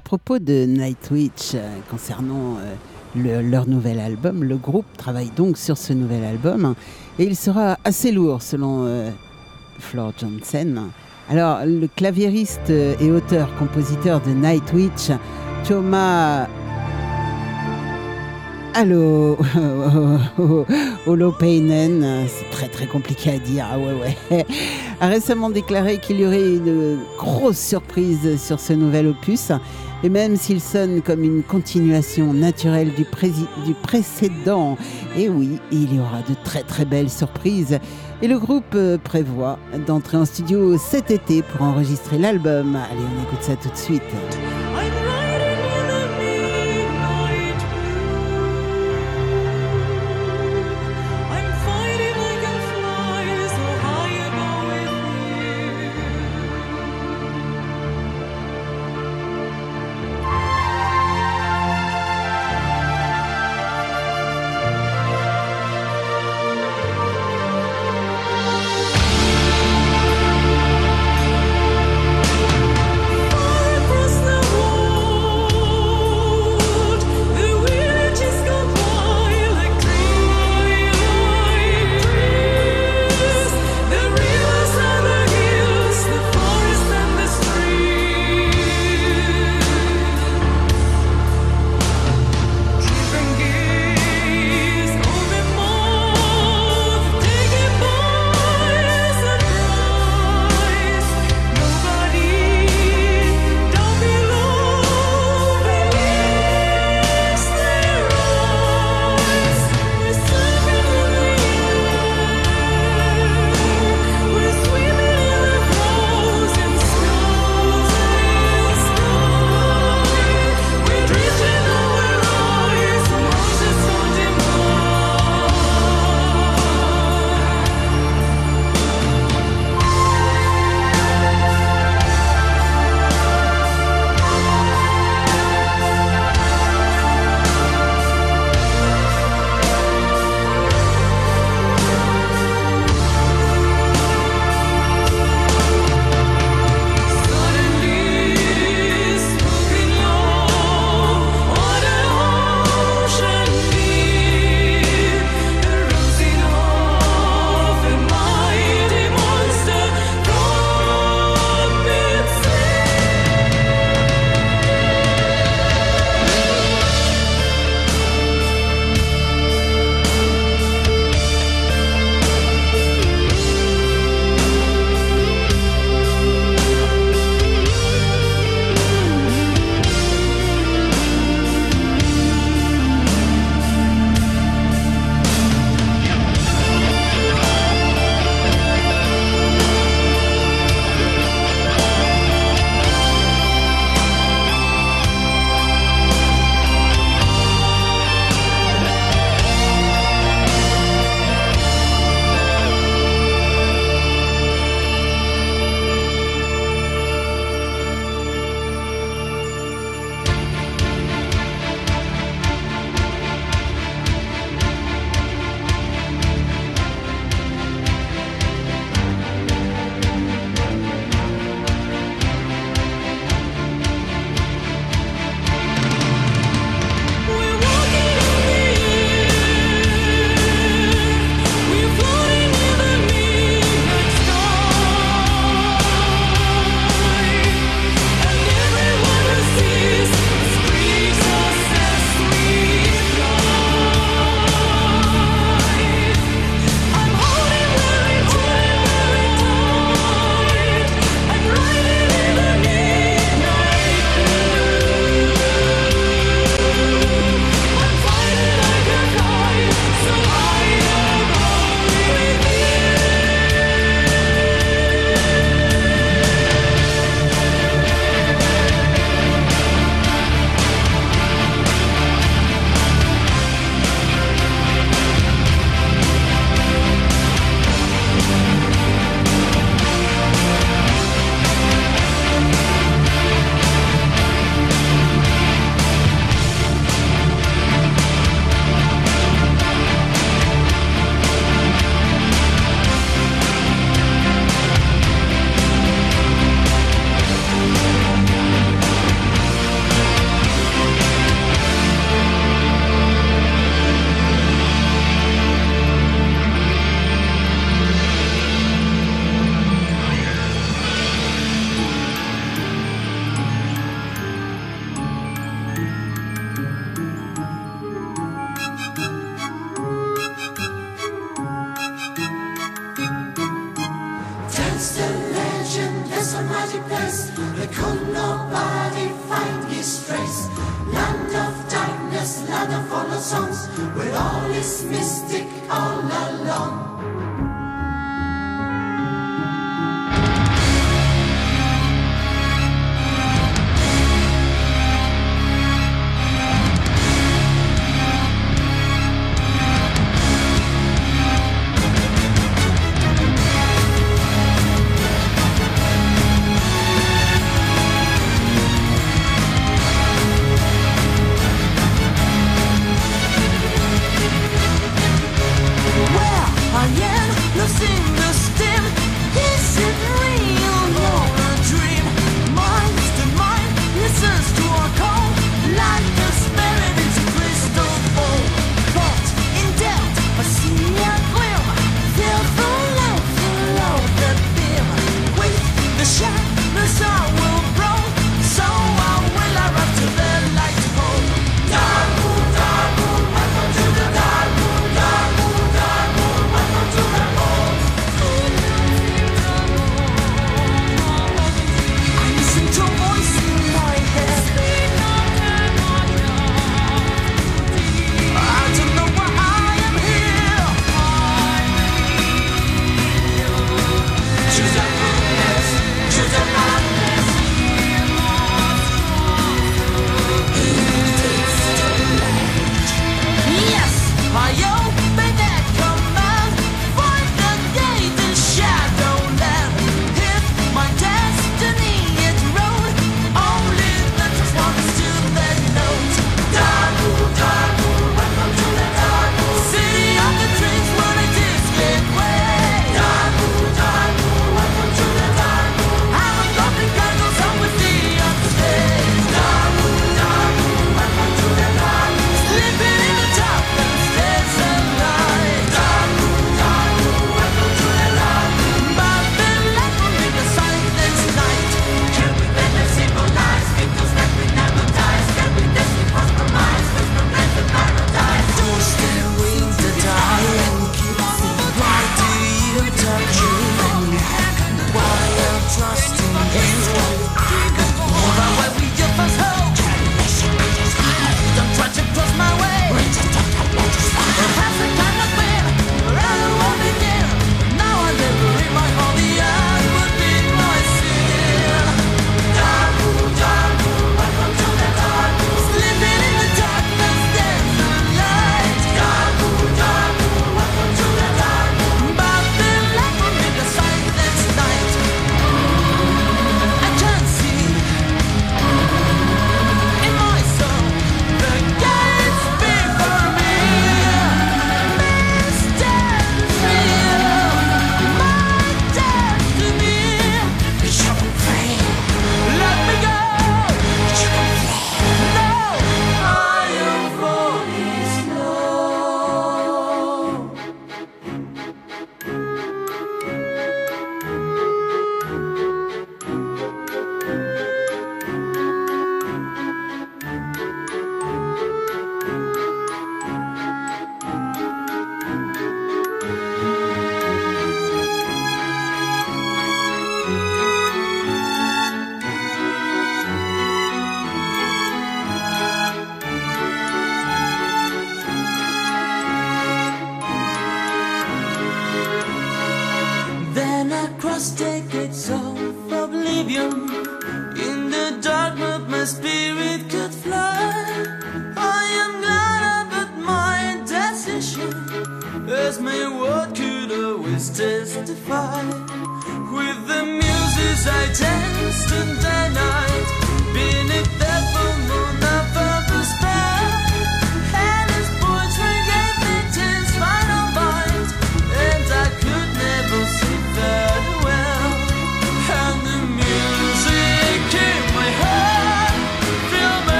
Propos 0.00 0.38
de 0.38 0.64
Nightwish 0.66 1.54
euh, 1.54 1.78
concernant 1.90 2.56
euh, 2.58 2.74
le- 3.16 3.48
leur 3.48 3.66
nouvel 3.68 3.98
album, 3.98 4.44
le 4.44 4.56
groupe 4.56 4.86
travaille 4.96 5.30
donc 5.36 5.56
sur 5.58 5.76
ce 5.76 5.92
nouvel 5.92 6.24
album 6.24 6.74
et 7.18 7.24
il 7.24 7.36
sera 7.36 7.76
assez 7.84 8.12
lourd 8.12 8.42
selon 8.42 8.84
euh, 8.86 9.10
Floor 9.80 10.12
Johnson. 10.18 10.88
Alors, 11.30 11.60
le 11.64 11.86
claviériste 11.88 12.70
euh, 12.70 12.94
et 13.00 13.10
auteur-compositeur 13.10 14.20
de 14.20 14.30
Nightwish, 14.30 15.10
Thomas 15.66 16.46
Allô, 18.76 19.36
Holopainen, 21.06 22.26
c'est 22.26 22.50
très 22.50 22.66
très 22.66 22.86
compliqué 22.86 23.30
à 23.30 23.38
dire, 23.38 23.64
ah 23.72 23.78
ouais 23.78 24.16
ouais, 24.32 24.44
a 25.00 25.06
récemment 25.06 25.48
déclaré 25.48 25.98
qu'il 25.98 26.18
y 26.20 26.26
aurait 26.26 26.56
une 26.56 26.98
grosse 27.16 27.58
surprise 27.58 28.42
sur 28.42 28.58
ce 28.58 28.72
nouvel 28.72 29.06
opus. 29.06 29.52
Et 30.02 30.08
même 30.08 30.36
s'il 30.36 30.60
sonne 30.60 31.02
comme 31.02 31.22
une 31.22 31.42
continuation 31.44 32.34
naturelle 32.34 32.92
du, 32.94 33.04
prési- 33.04 33.46
du 33.64 33.74
précédent, 33.74 34.76
et 35.16 35.28
oui, 35.28 35.60
il 35.70 35.94
y 35.94 35.98
aura 36.00 36.18
de 36.28 36.34
très 36.44 36.62
très 36.64 36.84
belles 36.84 37.08
surprises. 37.10 37.78
Et 38.22 38.28
le 38.28 38.38
groupe 38.38 38.74
euh, 38.74 38.98
prévoit 38.98 39.58
d'entrer 39.86 40.16
en 40.18 40.24
studio 40.26 40.76
cet 40.78 41.10
été 41.12 41.42
pour 41.42 41.62
enregistrer 41.64 42.18
l'album. 42.18 42.76
Allez, 42.76 43.00
on 43.00 43.22
écoute 43.22 43.42
ça 43.42 43.54
tout 43.56 43.70
de 43.70 43.76
suite. 43.76 44.02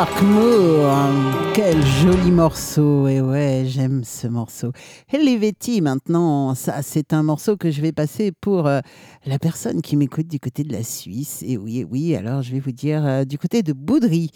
Darkmoor, 0.00 0.96
quel 1.52 1.84
joli 1.84 2.30
morceau. 2.30 3.06
Et 3.06 3.20
ouais, 3.20 3.64
j'aime 3.66 4.02
ce 4.02 4.28
morceau. 4.28 4.72
Helvetii, 5.12 5.80
maintenant, 5.80 6.54
ça, 6.54 6.82
c'est 6.82 7.12
un 7.12 7.24
morceau 7.24 7.56
que 7.56 7.72
je 7.72 7.82
vais 7.82 7.90
passer 7.90 8.30
pour 8.30 8.68
euh, 8.68 8.78
la 9.26 9.40
personne 9.40 9.82
qui 9.82 9.96
m'écoute 9.96 10.28
du 10.28 10.38
côté 10.38 10.62
de 10.62 10.72
la 10.72 10.84
Suisse. 10.84 11.42
Et 11.44 11.58
oui, 11.58 11.84
oui, 11.90 12.14
alors 12.14 12.42
je 12.42 12.52
vais 12.52 12.60
vous 12.60 12.70
dire 12.70 13.04
euh, 13.04 13.24
du 13.24 13.36
côté 13.36 13.64
de 13.64 13.72
Boudry, 13.72 14.30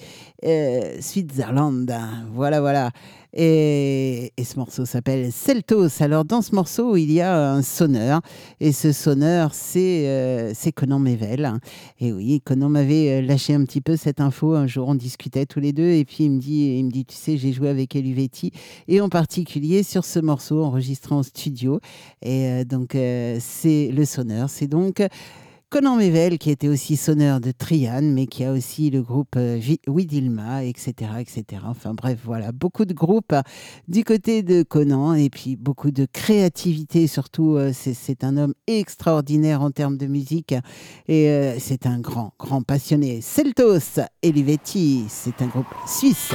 euh, 0.44 0.96
Switzerland. 1.00 1.88
Voilà, 2.32 2.60
voilà. 2.60 2.90
Et, 3.36 4.32
et 4.36 4.44
ce 4.44 4.58
morceau 4.58 4.84
s'appelle 4.84 5.32
Celtos. 5.32 6.00
Alors, 6.00 6.24
dans 6.24 6.42
ce 6.42 6.54
morceau, 6.54 6.96
il 6.96 7.10
y 7.12 7.20
a 7.20 7.52
un 7.52 7.62
sonneur. 7.62 8.20
Et 8.60 8.72
ce 8.72 8.90
sonneur, 8.90 9.54
c'est 9.54 10.08
euh, 10.08 10.52
c'est 10.54 10.72
Conan 10.72 10.98
Mével. 10.98 11.52
Et 12.00 12.12
oui, 12.12 12.40
Conan 12.40 12.68
m'avait 12.68 13.22
lâché 13.22 13.54
un 13.54 13.64
petit 13.64 13.80
peu 13.80 13.96
cette 13.96 14.20
info. 14.20 14.54
Un 14.54 14.66
jour, 14.66 14.88
on 14.88 14.94
discutait 14.94 15.46
tous 15.46 15.60
les 15.60 15.72
deux. 15.72 15.90
Et 15.90 16.04
puis, 16.04 16.24
il 16.24 16.30
me 16.30 16.40
dit, 16.40 16.78
il 16.78 16.84
me 16.84 16.90
dit 16.90 17.04
tu 17.04 17.16
sais, 17.16 17.36
j'ai 17.36 17.52
joué 17.52 17.68
avec 17.68 17.94
Eluvetti. 17.94 18.50
Et 18.88 19.00
en 19.00 19.08
particulier 19.08 19.84
sur 19.84 20.04
ce 20.04 20.18
morceau 20.18 20.63
enregistré 20.64 21.14
en 21.14 21.22
studio. 21.22 21.80
Et 22.22 22.46
euh, 22.48 22.64
donc, 22.64 22.94
euh, 22.94 23.38
c'est 23.40 23.90
le 23.92 24.04
sonneur. 24.04 24.50
C'est 24.50 24.66
donc. 24.68 25.02
Conan 25.70 25.96
Mével, 25.96 26.38
qui 26.38 26.50
était 26.50 26.68
aussi 26.68 26.96
sonneur 26.96 27.40
de 27.40 27.50
Trian, 27.50 28.02
mais 28.02 28.26
qui 28.28 28.44
a 28.44 28.52
aussi 28.52 28.90
le 28.90 29.02
groupe 29.02 29.34
euh, 29.36 29.60
Widilma, 29.88 30.62
etc., 30.62 30.92
etc. 31.18 31.62
Enfin 31.66 31.94
bref, 31.94 32.20
voilà, 32.22 32.52
beaucoup 32.52 32.84
de 32.84 32.94
groupes 32.94 33.32
euh, 33.32 33.42
du 33.88 34.04
côté 34.04 34.44
de 34.44 34.62
Conan, 34.62 35.14
et 35.14 35.30
puis 35.30 35.56
beaucoup 35.56 35.90
de 35.90 36.06
créativité, 36.12 37.08
surtout, 37.08 37.56
euh, 37.56 37.72
c'est- 37.72 38.22
un 38.22 38.36
homme 38.36 38.54
extraordinaire 38.68 39.62
en 39.62 39.72
termes 39.72 39.96
de 39.96 40.06
musique, 40.06 40.54
et 41.08 41.28
euh, 41.28 41.56
c'est 41.58 41.86
un 41.86 41.98
grand, 41.98 42.34
grand 42.38 42.62
passionné. 42.62 43.20
Celtos 43.20 43.98
Elivetti, 44.22 45.06
c'est 45.08 45.42
un 45.42 45.46
groupe 45.48 45.66
suisse. 45.88 46.30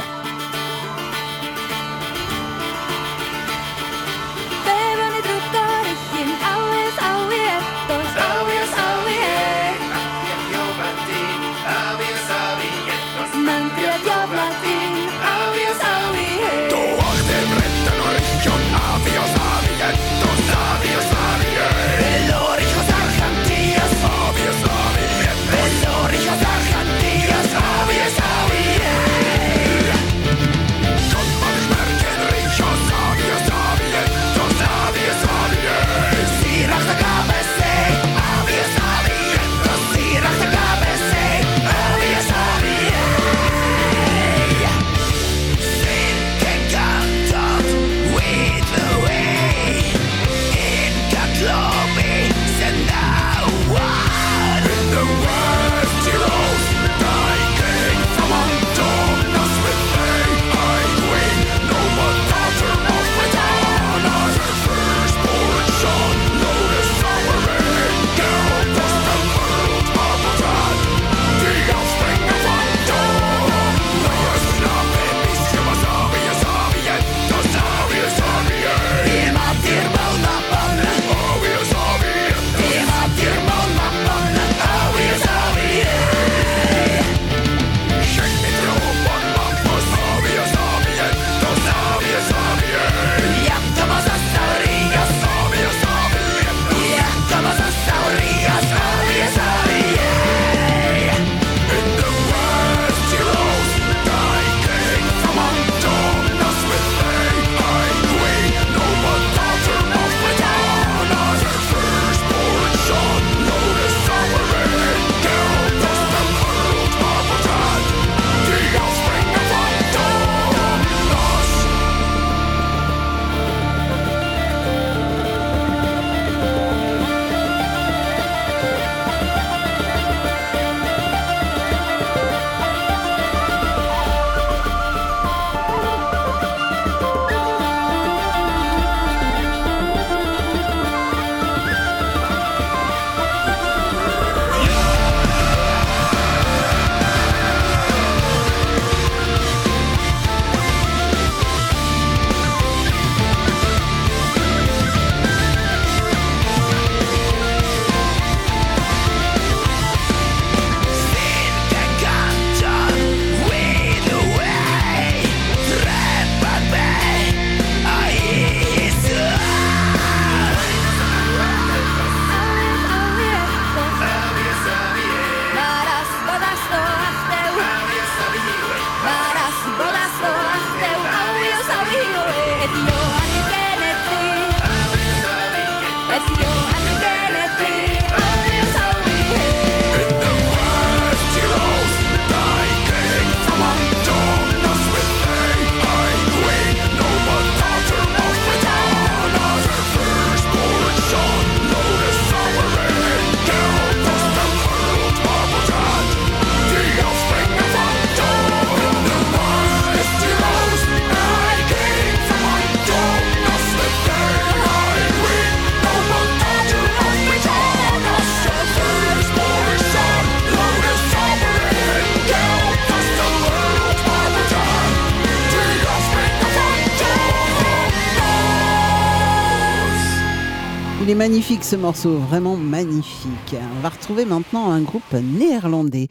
magnifique 231.20 231.66
ce 231.66 231.76
morceau, 231.76 232.18
vraiment 232.18 232.56
magnifique. 232.56 233.54
On 233.54 233.82
va 233.82 233.90
retrouver 233.90 234.24
maintenant 234.24 234.72
un 234.72 234.82
groupe 234.82 235.12
néerlandais, 235.12 236.08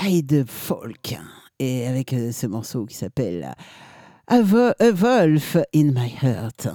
Heide 0.00 0.44
Folk, 0.48 1.16
et 1.58 1.88
avec 1.88 2.12
euh, 2.12 2.30
ce 2.30 2.46
morceau 2.46 2.86
qui 2.86 2.94
s'appelle 2.94 3.52
euh, 4.30 4.72
A 4.78 4.92
Wolf 4.92 5.56
in 5.74 5.90
My 5.90 6.14
Heart. 6.22 6.68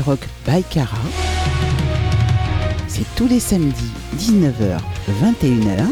Rock 0.00 0.26
by 0.46 0.62
Cara. 0.64 0.96
C'est 2.88 3.06
tous 3.14 3.28
les 3.28 3.40
samedis 3.40 3.92
19h-21h 4.16 5.86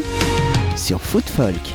sur 0.75 0.99
Foot 1.01 1.29
Folk. 1.29 1.73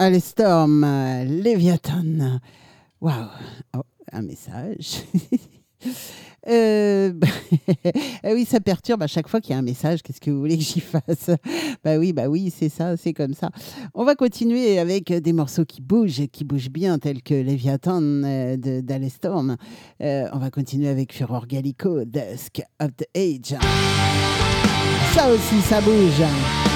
Allez, 0.00 0.20
Storm, 0.20 0.84
euh, 0.84 1.24
Léviathan. 1.24 2.40
Waouh, 3.00 3.26
Oh, 3.76 3.82
un 4.12 4.22
message. 4.22 5.02
Euh, 6.48 7.12
eh 8.24 8.32
oui, 8.32 8.46
ça 8.46 8.58
perturbe 8.58 9.02
à 9.02 9.06
chaque 9.06 9.28
fois 9.28 9.40
qu'il 9.40 9.50
y 9.52 9.54
a 9.54 9.58
un 9.58 9.62
message. 9.62 10.02
Qu'est-ce 10.02 10.20
que 10.20 10.30
vous 10.30 10.38
voulez 10.38 10.56
que 10.56 10.64
j'y 10.64 10.80
fasse? 10.80 11.30
Bah 11.84 11.98
oui, 11.98 12.12
bah 12.12 12.28
oui, 12.28 12.52
c'est 12.56 12.68
ça, 12.70 12.96
c'est 12.96 13.12
comme 13.12 13.34
ça. 13.34 13.50
On 13.94 14.04
va 14.04 14.14
continuer 14.14 14.78
avec 14.78 15.12
des 15.12 15.32
morceaux 15.32 15.64
qui 15.64 15.82
bougent, 15.82 16.26
qui 16.32 16.44
bougent 16.44 16.70
bien, 16.70 16.98
tels 16.98 17.22
que 17.22 17.34
Léviathan 17.34 18.02
euh, 18.02 18.56
d'Alestorm. 18.56 19.56
Euh, 20.00 20.28
on 20.32 20.38
va 20.38 20.50
continuer 20.50 20.88
avec 20.88 21.12
Furor 21.12 21.46
Gallico, 21.46 22.04
Dusk 22.04 22.62
of 22.80 22.90
the 22.96 23.06
Age. 23.14 23.58
Ça 25.14 25.28
aussi, 25.30 25.60
ça 25.62 25.80
bouge. 25.80 26.67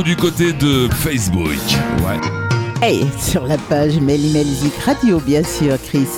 Du 0.00 0.16
côté 0.16 0.54
de 0.54 0.88
Facebook. 0.88 1.58
Ouais. 1.98 2.18
Hey, 2.80 3.06
sur 3.20 3.46
la 3.46 3.58
page 3.58 4.00
Melzik 4.00 4.74
Radio, 4.86 5.20
bien 5.20 5.42
sûr, 5.44 5.76
Chris. 5.86 6.08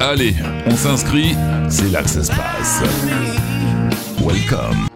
Allez, 0.00 0.34
on 0.66 0.74
s'inscrit, 0.74 1.36
c'est 1.68 1.90
là 1.90 2.02
que 2.02 2.08
ça 2.08 2.24
se 2.24 2.30
passe. 2.30 2.82
Welcome. 4.24 4.93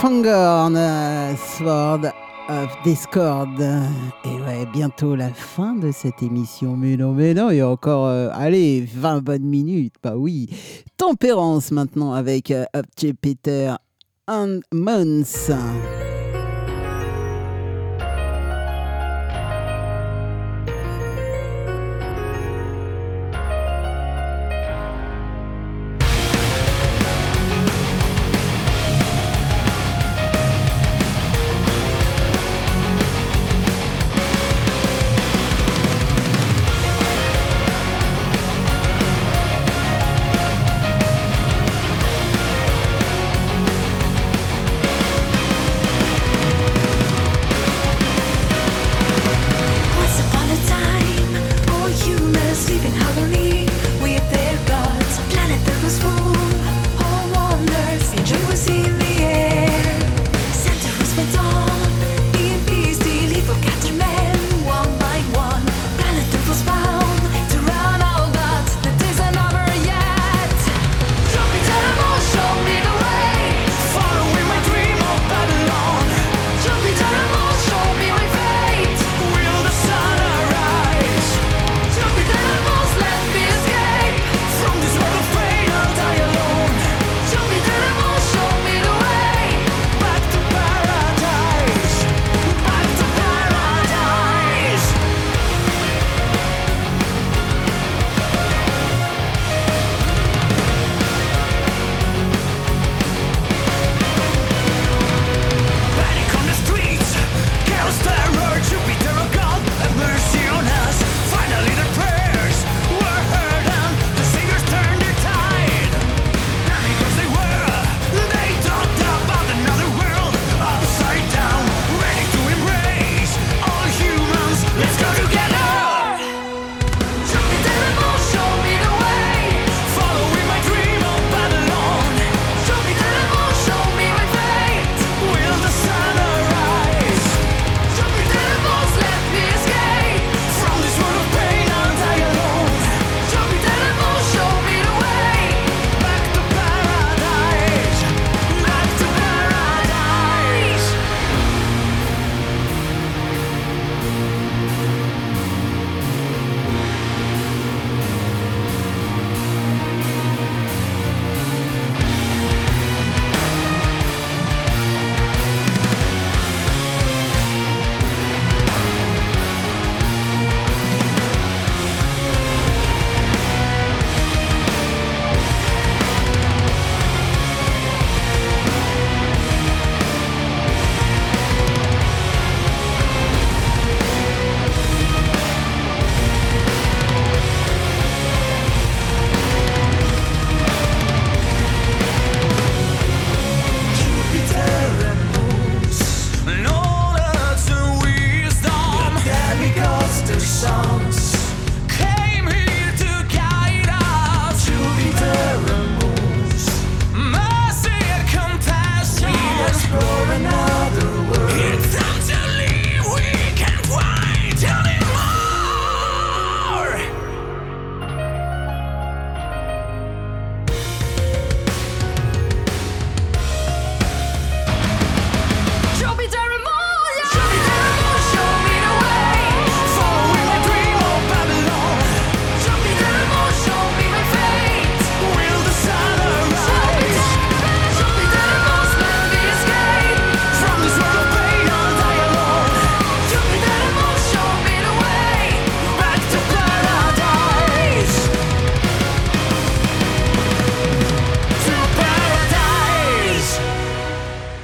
Fangorn, 0.00 0.76
euh, 0.76 1.34
Sword 1.56 2.12
of 2.50 2.82
Discord. 2.84 3.58
Et 3.58 4.28
ouais, 4.28 4.66
bientôt 4.70 5.16
la 5.16 5.30
fin 5.30 5.74
de 5.74 5.90
cette 5.90 6.22
émission. 6.22 6.76
Mais 6.76 6.98
non, 6.98 7.12
mais 7.12 7.32
non, 7.32 7.50
il 7.50 7.56
y 7.56 7.60
a 7.60 7.68
encore, 7.68 8.06
euh, 8.06 8.28
allez, 8.34 8.86
20 8.94 9.22
bonnes 9.22 9.46
minutes. 9.46 9.94
Bah 10.02 10.14
oui. 10.14 10.50
Tempérance 10.98 11.70
maintenant 11.70 12.12
avec 12.12 12.50
euh, 12.50 12.66
Peter 13.22 13.74
and 14.28 14.60
Mons. 14.70 15.50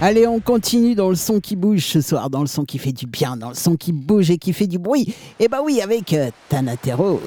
Allez, 0.04 0.26
on 0.26 0.40
continue 0.40 0.96
dans 0.96 1.10
le 1.10 1.14
son 1.14 1.38
qui 1.38 1.54
bouge 1.54 1.86
ce 1.86 2.00
soir, 2.00 2.28
dans 2.28 2.40
le 2.40 2.48
son 2.48 2.64
qui 2.64 2.78
fait 2.78 2.90
du 2.90 3.06
bien, 3.06 3.36
dans 3.36 3.50
le 3.50 3.54
son 3.54 3.76
qui 3.76 3.92
bouge 3.92 4.32
et 4.32 4.36
qui 4.36 4.52
fait 4.52 4.66
du 4.66 4.80
bruit. 4.80 5.14
Eh 5.38 5.46
bah 5.46 5.60
oui, 5.64 5.80
avec 5.80 6.12
euh, 6.12 6.30
Tanateros. 6.48 7.20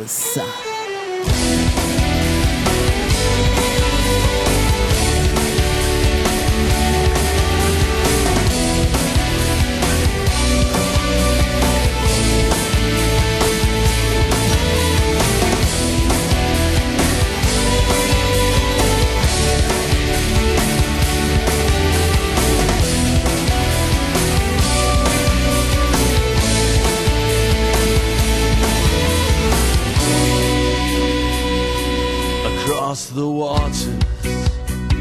across 32.95 33.09
the 33.09 33.27
water, 33.27 33.97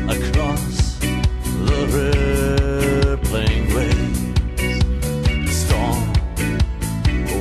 across 0.09 0.99
the 1.69 1.81
rippling 3.15 3.63
waves. 3.73 4.21
Storm 5.57 6.03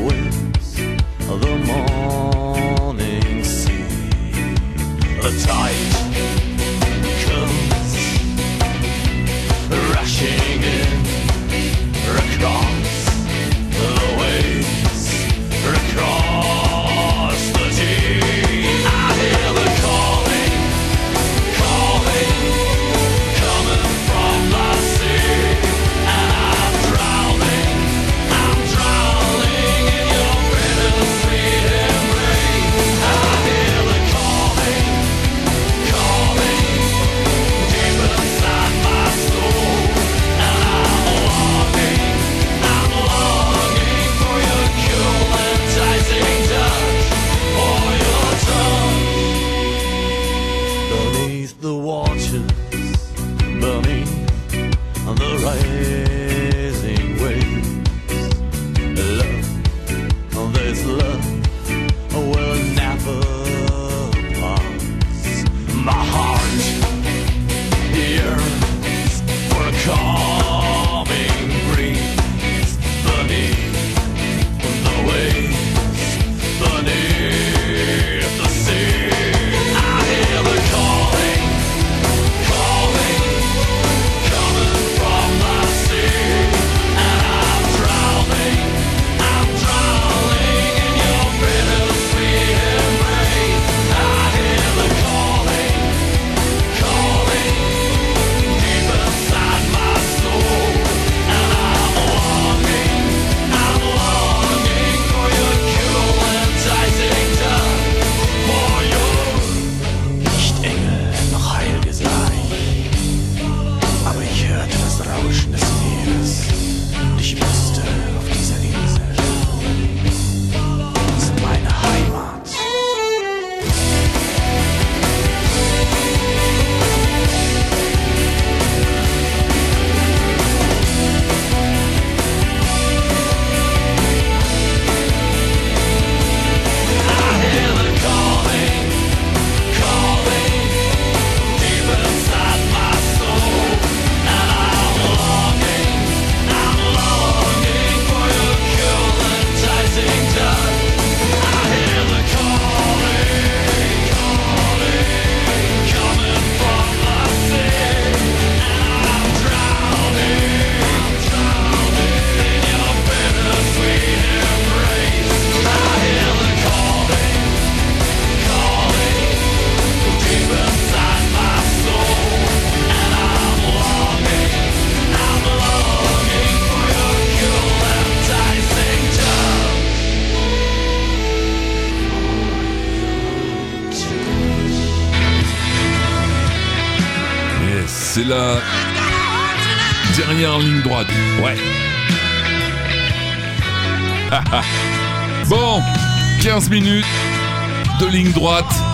winds, 0.05 0.75
the 1.27 1.55
morning 2.85 3.43
sea, 3.43 3.85
the 5.21 5.31
tide. 5.43 5.82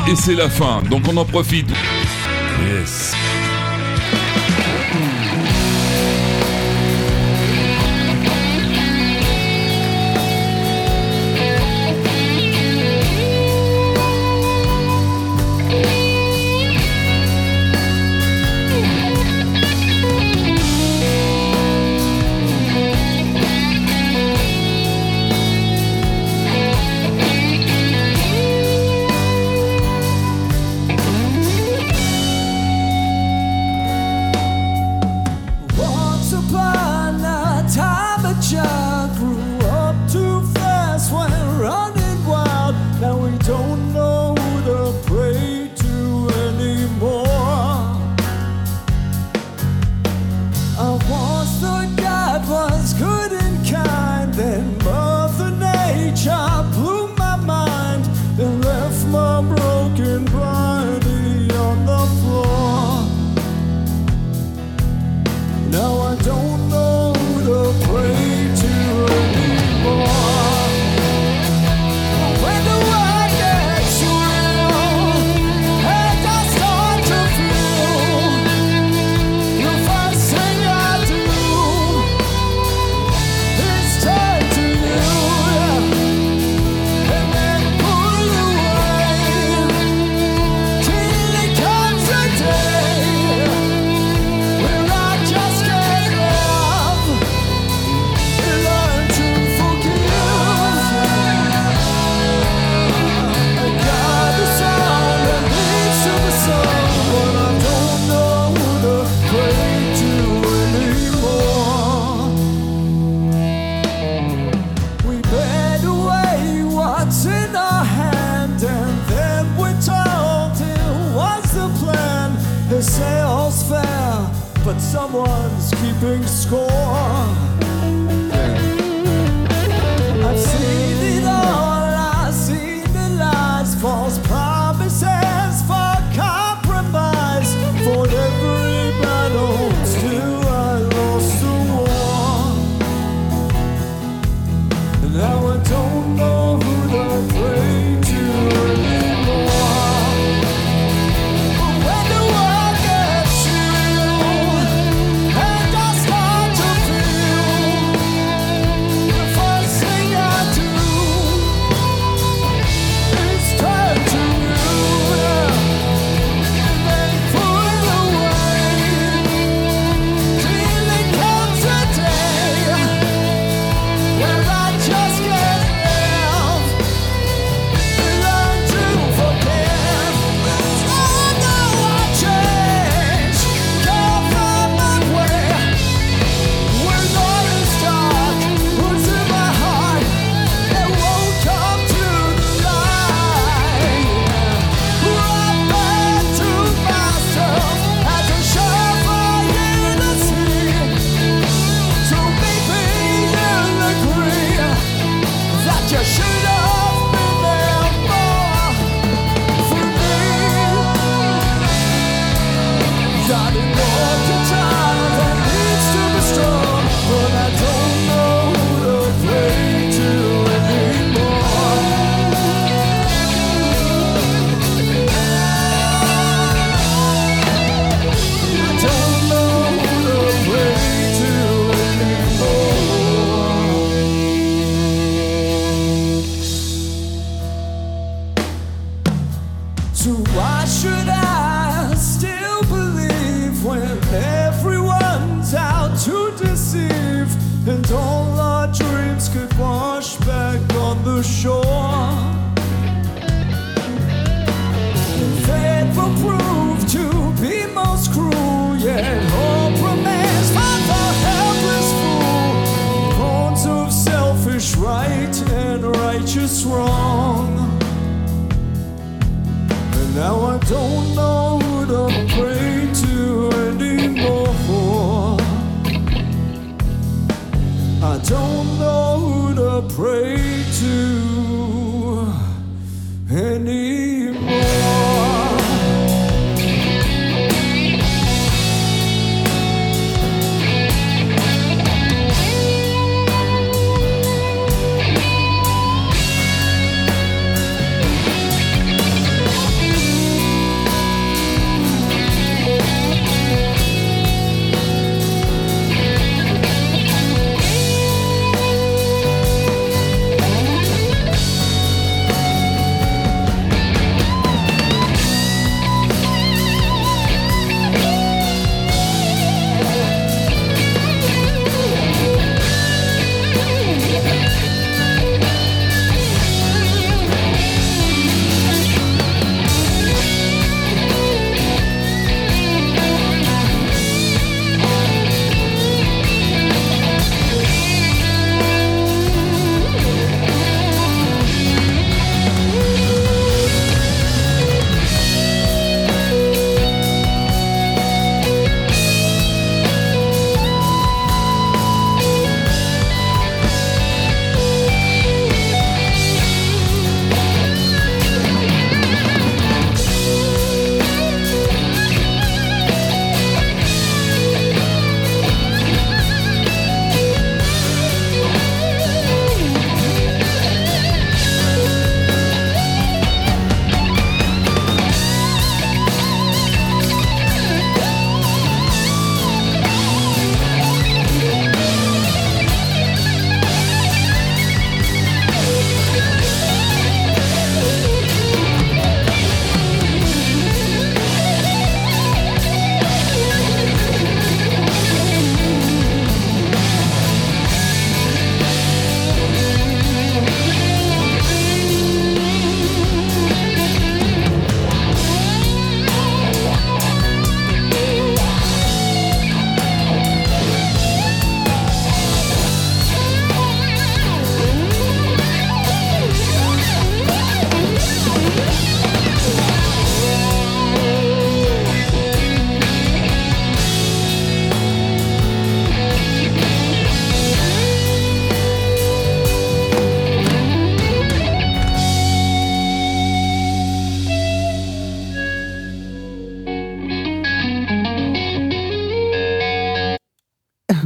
Et 0.09 0.15
c'est 0.15 0.35
la 0.35 0.49
fin. 0.49 0.81
Donc 0.89 1.03
on 1.07 1.17
en 1.17 1.25
profite. 1.25 1.69
Yes. 2.67 3.13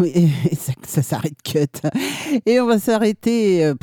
oui, 0.03 0.29
ça, 0.85 1.01
s'arrête 1.01 1.41
cut. 1.43 1.67
Et 2.45 2.59
on 2.59 2.67
va 2.67 2.79
s'arrêter. 2.79 3.65
Euh, 3.65 3.75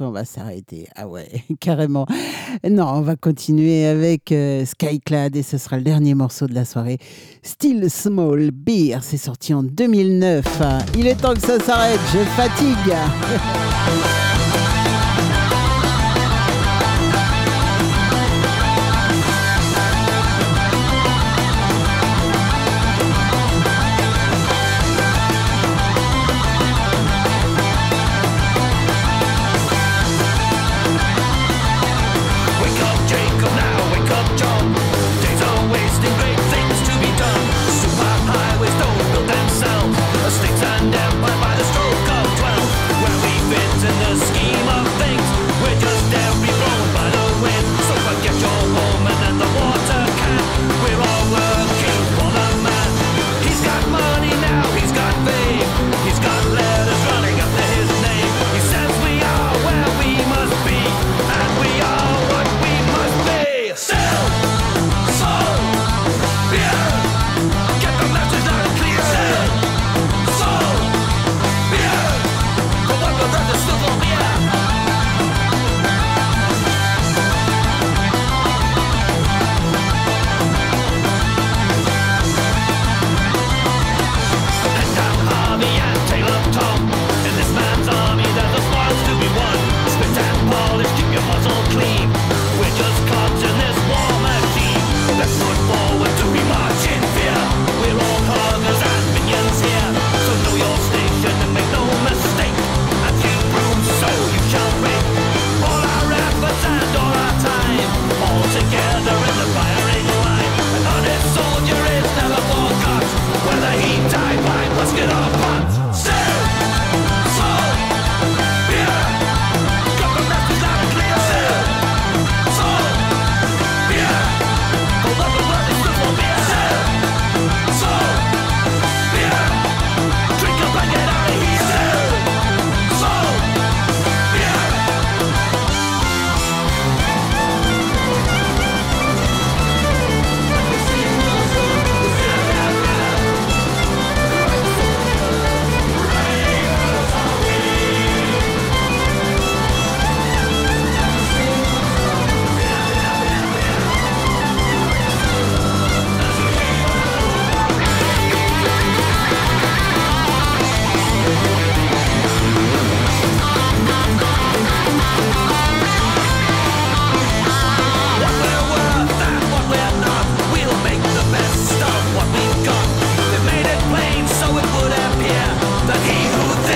on 0.00 0.10
va 0.10 0.24
s'arrêter. 0.24 0.88
Ah 0.96 1.06
ouais, 1.06 1.28
carrément. 1.60 2.06
Non, 2.68 2.86
on 2.86 3.00
va 3.00 3.16
continuer 3.16 3.86
avec 3.86 4.32
euh, 4.32 4.64
Skyclad 4.64 5.36
et 5.36 5.42
ce 5.42 5.58
sera 5.58 5.76
le 5.76 5.82
dernier 5.82 6.14
morceau 6.14 6.46
de 6.46 6.54
la 6.54 6.64
soirée. 6.64 6.98
Still 7.42 7.90
Small 7.90 8.50
Beer, 8.50 8.98
c'est 9.02 9.16
sorti 9.16 9.54
en 9.54 9.62
2009. 9.62 10.62
Il 10.96 11.06
est 11.06 11.14
temps 11.14 11.34
que 11.34 11.40
ça 11.40 11.60
s'arrête, 11.60 12.00
je 12.12 12.18
fatigue. 12.36 12.94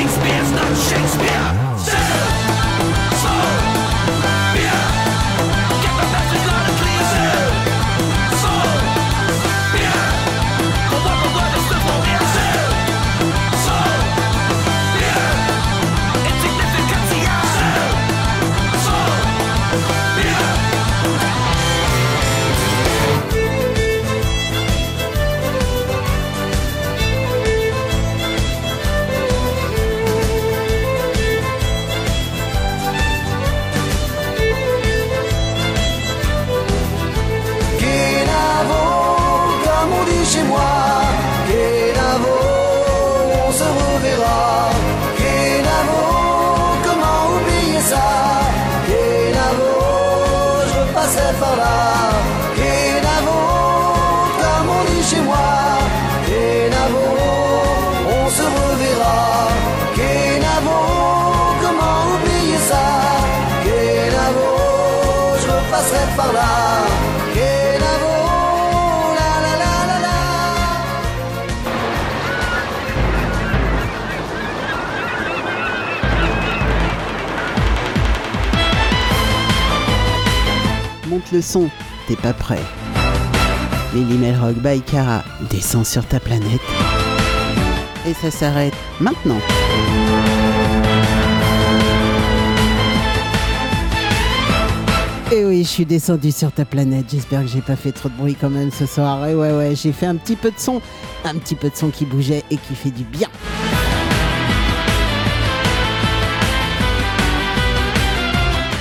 Shakespeare's 0.03 0.51
not 0.51 0.77
Shakespeare. 0.77 1.62
Skyrock 84.43 84.57
by 84.61 84.81
Cara 84.81 85.23
descend 85.51 85.87
sur 85.87 86.05
ta 86.05 86.19
planète. 86.19 86.61
Et 88.07 88.13
ça 88.13 88.31
s'arrête 88.31 88.75
maintenant. 89.01 89.39
Et 95.31 95.45
oui, 95.45 95.63
je 95.63 95.69
suis 95.69 95.87
descendu 95.87 96.33
sur 96.33 96.51
ta 96.51 96.65
planète. 96.65 97.07
J'espère 97.11 97.43
que 97.43 97.47
j'ai 97.47 97.61
pas 97.61 97.77
fait 97.77 97.93
trop 97.93 98.09
de 98.09 98.15
bruit 98.17 98.37
quand 98.39 98.51
même 98.51 98.73
ce 98.73 98.85
soir. 98.85 99.25
Et 99.29 99.35
ouais, 99.37 99.53
ouais, 99.53 99.77
j'ai 99.77 99.93
fait 99.93 100.07
un 100.07 100.17
petit 100.17 100.37
peu 100.37 100.51
de 100.51 100.59
son. 100.59 100.83
Un 101.25 101.37
petit 101.37 101.55
peu 101.55 101.71
de 101.71 101.77
son 101.77 101.91
qui 101.91 102.05
bougeait 102.05 102.43
et 102.51 102.57
qui 102.57 102.75
fait 102.75 102.91
du 102.91 103.05
bien. 103.05 103.29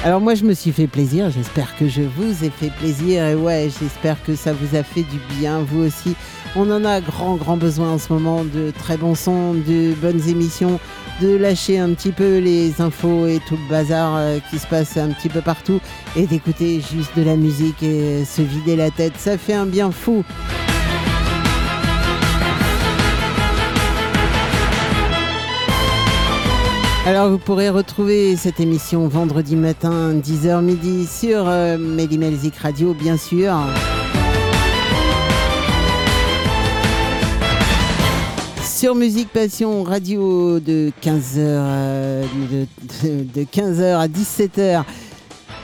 Alors 0.03 0.19
moi 0.19 0.33
je 0.33 0.43
me 0.45 0.55
suis 0.55 0.71
fait 0.71 0.87
plaisir, 0.87 1.29
j'espère 1.29 1.77
que 1.77 1.87
je 1.87 2.01
vous 2.01 2.43
ai 2.43 2.49
fait 2.49 2.71
plaisir 2.79 3.23
et 3.23 3.35
ouais 3.35 3.69
j'espère 3.79 4.21
que 4.23 4.35
ça 4.35 4.51
vous 4.51 4.75
a 4.75 4.81
fait 4.81 5.03
du 5.03 5.19
bien 5.37 5.59
vous 5.59 5.83
aussi. 5.83 6.15
On 6.55 6.71
en 6.71 6.83
a 6.85 7.01
grand 7.01 7.35
grand 7.35 7.55
besoin 7.55 7.91
en 7.91 7.97
ce 7.99 8.11
moment 8.11 8.43
de 8.43 8.71
très 8.71 8.97
bons 8.97 9.13
sons, 9.13 9.53
de 9.53 9.93
bonnes 9.93 10.27
émissions, 10.27 10.79
de 11.21 11.35
lâcher 11.35 11.77
un 11.77 11.93
petit 11.93 12.11
peu 12.11 12.39
les 12.39 12.81
infos 12.81 13.27
et 13.27 13.39
tout 13.47 13.57
le 13.57 13.69
bazar 13.69 14.15
euh, 14.17 14.39
qui 14.49 14.57
se 14.57 14.65
passe 14.65 14.97
un 14.97 15.09
petit 15.09 15.29
peu 15.29 15.41
partout 15.41 15.79
et 16.15 16.25
d'écouter 16.25 16.81
juste 16.81 17.15
de 17.15 17.21
la 17.21 17.35
musique 17.35 17.83
et 17.83 18.25
se 18.25 18.41
vider 18.41 18.75
la 18.75 18.89
tête, 18.89 19.13
ça 19.17 19.37
fait 19.37 19.53
un 19.53 19.67
bien 19.67 19.91
fou. 19.91 20.23
Alors 27.05 27.29
vous 27.29 27.39
pourrez 27.39 27.69
retrouver 27.69 28.35
cette 28.35 28.59
émission 28.59 29.07
vendredi 29.07 29.55
matin 29.55 30.13
10h 30.13 30.61
midi 30.61 31.07
sur 31.07 31.47
euh, 31.47 31.77
Radio 32.61 32.93
bien 32.93 33.17
sûr. 33.17 33.53
Sur 38.63 38.95
Musique 38.95 39.29
Passion 39.29 39.83
Radio 39.83 40.59
de 40.59 40.91
15h 41.03 41.37
de, 42.51 42.65
de- 43.03 43.23
de 43.33 43.41
15h 43.43 43.99
à 43.99 44.07
17h 44.07 44.83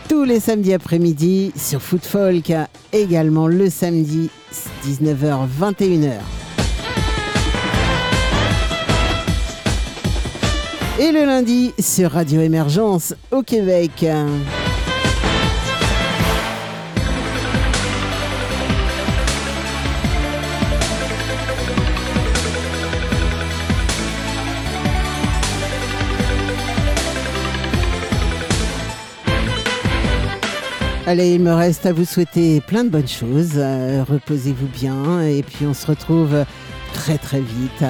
tous 0.07 0.23
les 0.23 0.39
samedis 0.39 0.73
après-midi 0.73 1.51
sur 1.55 1.81
Foot 1.81 2.05
Folk 2.05 2.51
également 2.93 3.47
le 3.47 3.69
samedi 3.69 4.29
19h 4.85 5.47
21h. 5.59 6.11
Et 10.99 11.11
le 11.11 11.25
lundi 11.25 11.75
sur 11.77 12.13
Radio 12.13 12.41
Émergence 12.41 13.13
au 13.29 13.43
Québec. 13.43 14.03
Allez, 31.05 31.35
il 31.35 31.41
me 31.41 31.53
reste 31.53 31.85
à 31.85 31.93
vous 31.93 32.05
souhaiter 32.05 32.59
plein 32.59 32.83
de 32.83 32.89
bonnes 32.89 33.07
choses. 33.07 33.51
Euh, 33.57 34.03
Reposez-vous 34.03 34.67
bien 34.67 35.21
et 35.21 35.43
puis 35.43 35.67
on 35.67 35.75
se 35.75 35.85
retrouve 35.85 36.43
très 36.91 37.19
très 37.19 37.39
vite 37.39 37.85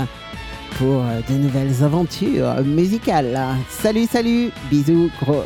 pour 0.77 1.03
euh, 1.03 1.21
de 1.29 1.33
nouvelles 1.33 1.83
aventures 1.83 2.63
musicales. 2.63 3.37
Salut, 3.69 4.05
salut, 4.05 4.51
bisous, 4.69 5.09
gros. 5.21 5.43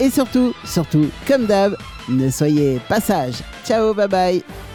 Et 0.00 0.10
surtout, 0.10 0.54
surtout, 0.64 1.08
comme 1.26 1.46
d'hab, 1.46 1.76
ne 2.08 2.30
soyez 2.30 2.80
pas 2.88 3.00
sages. 3.00 3.42
Ciao, 3.64 3.94
bye 3.94 4.08
bye. 4.08 4.65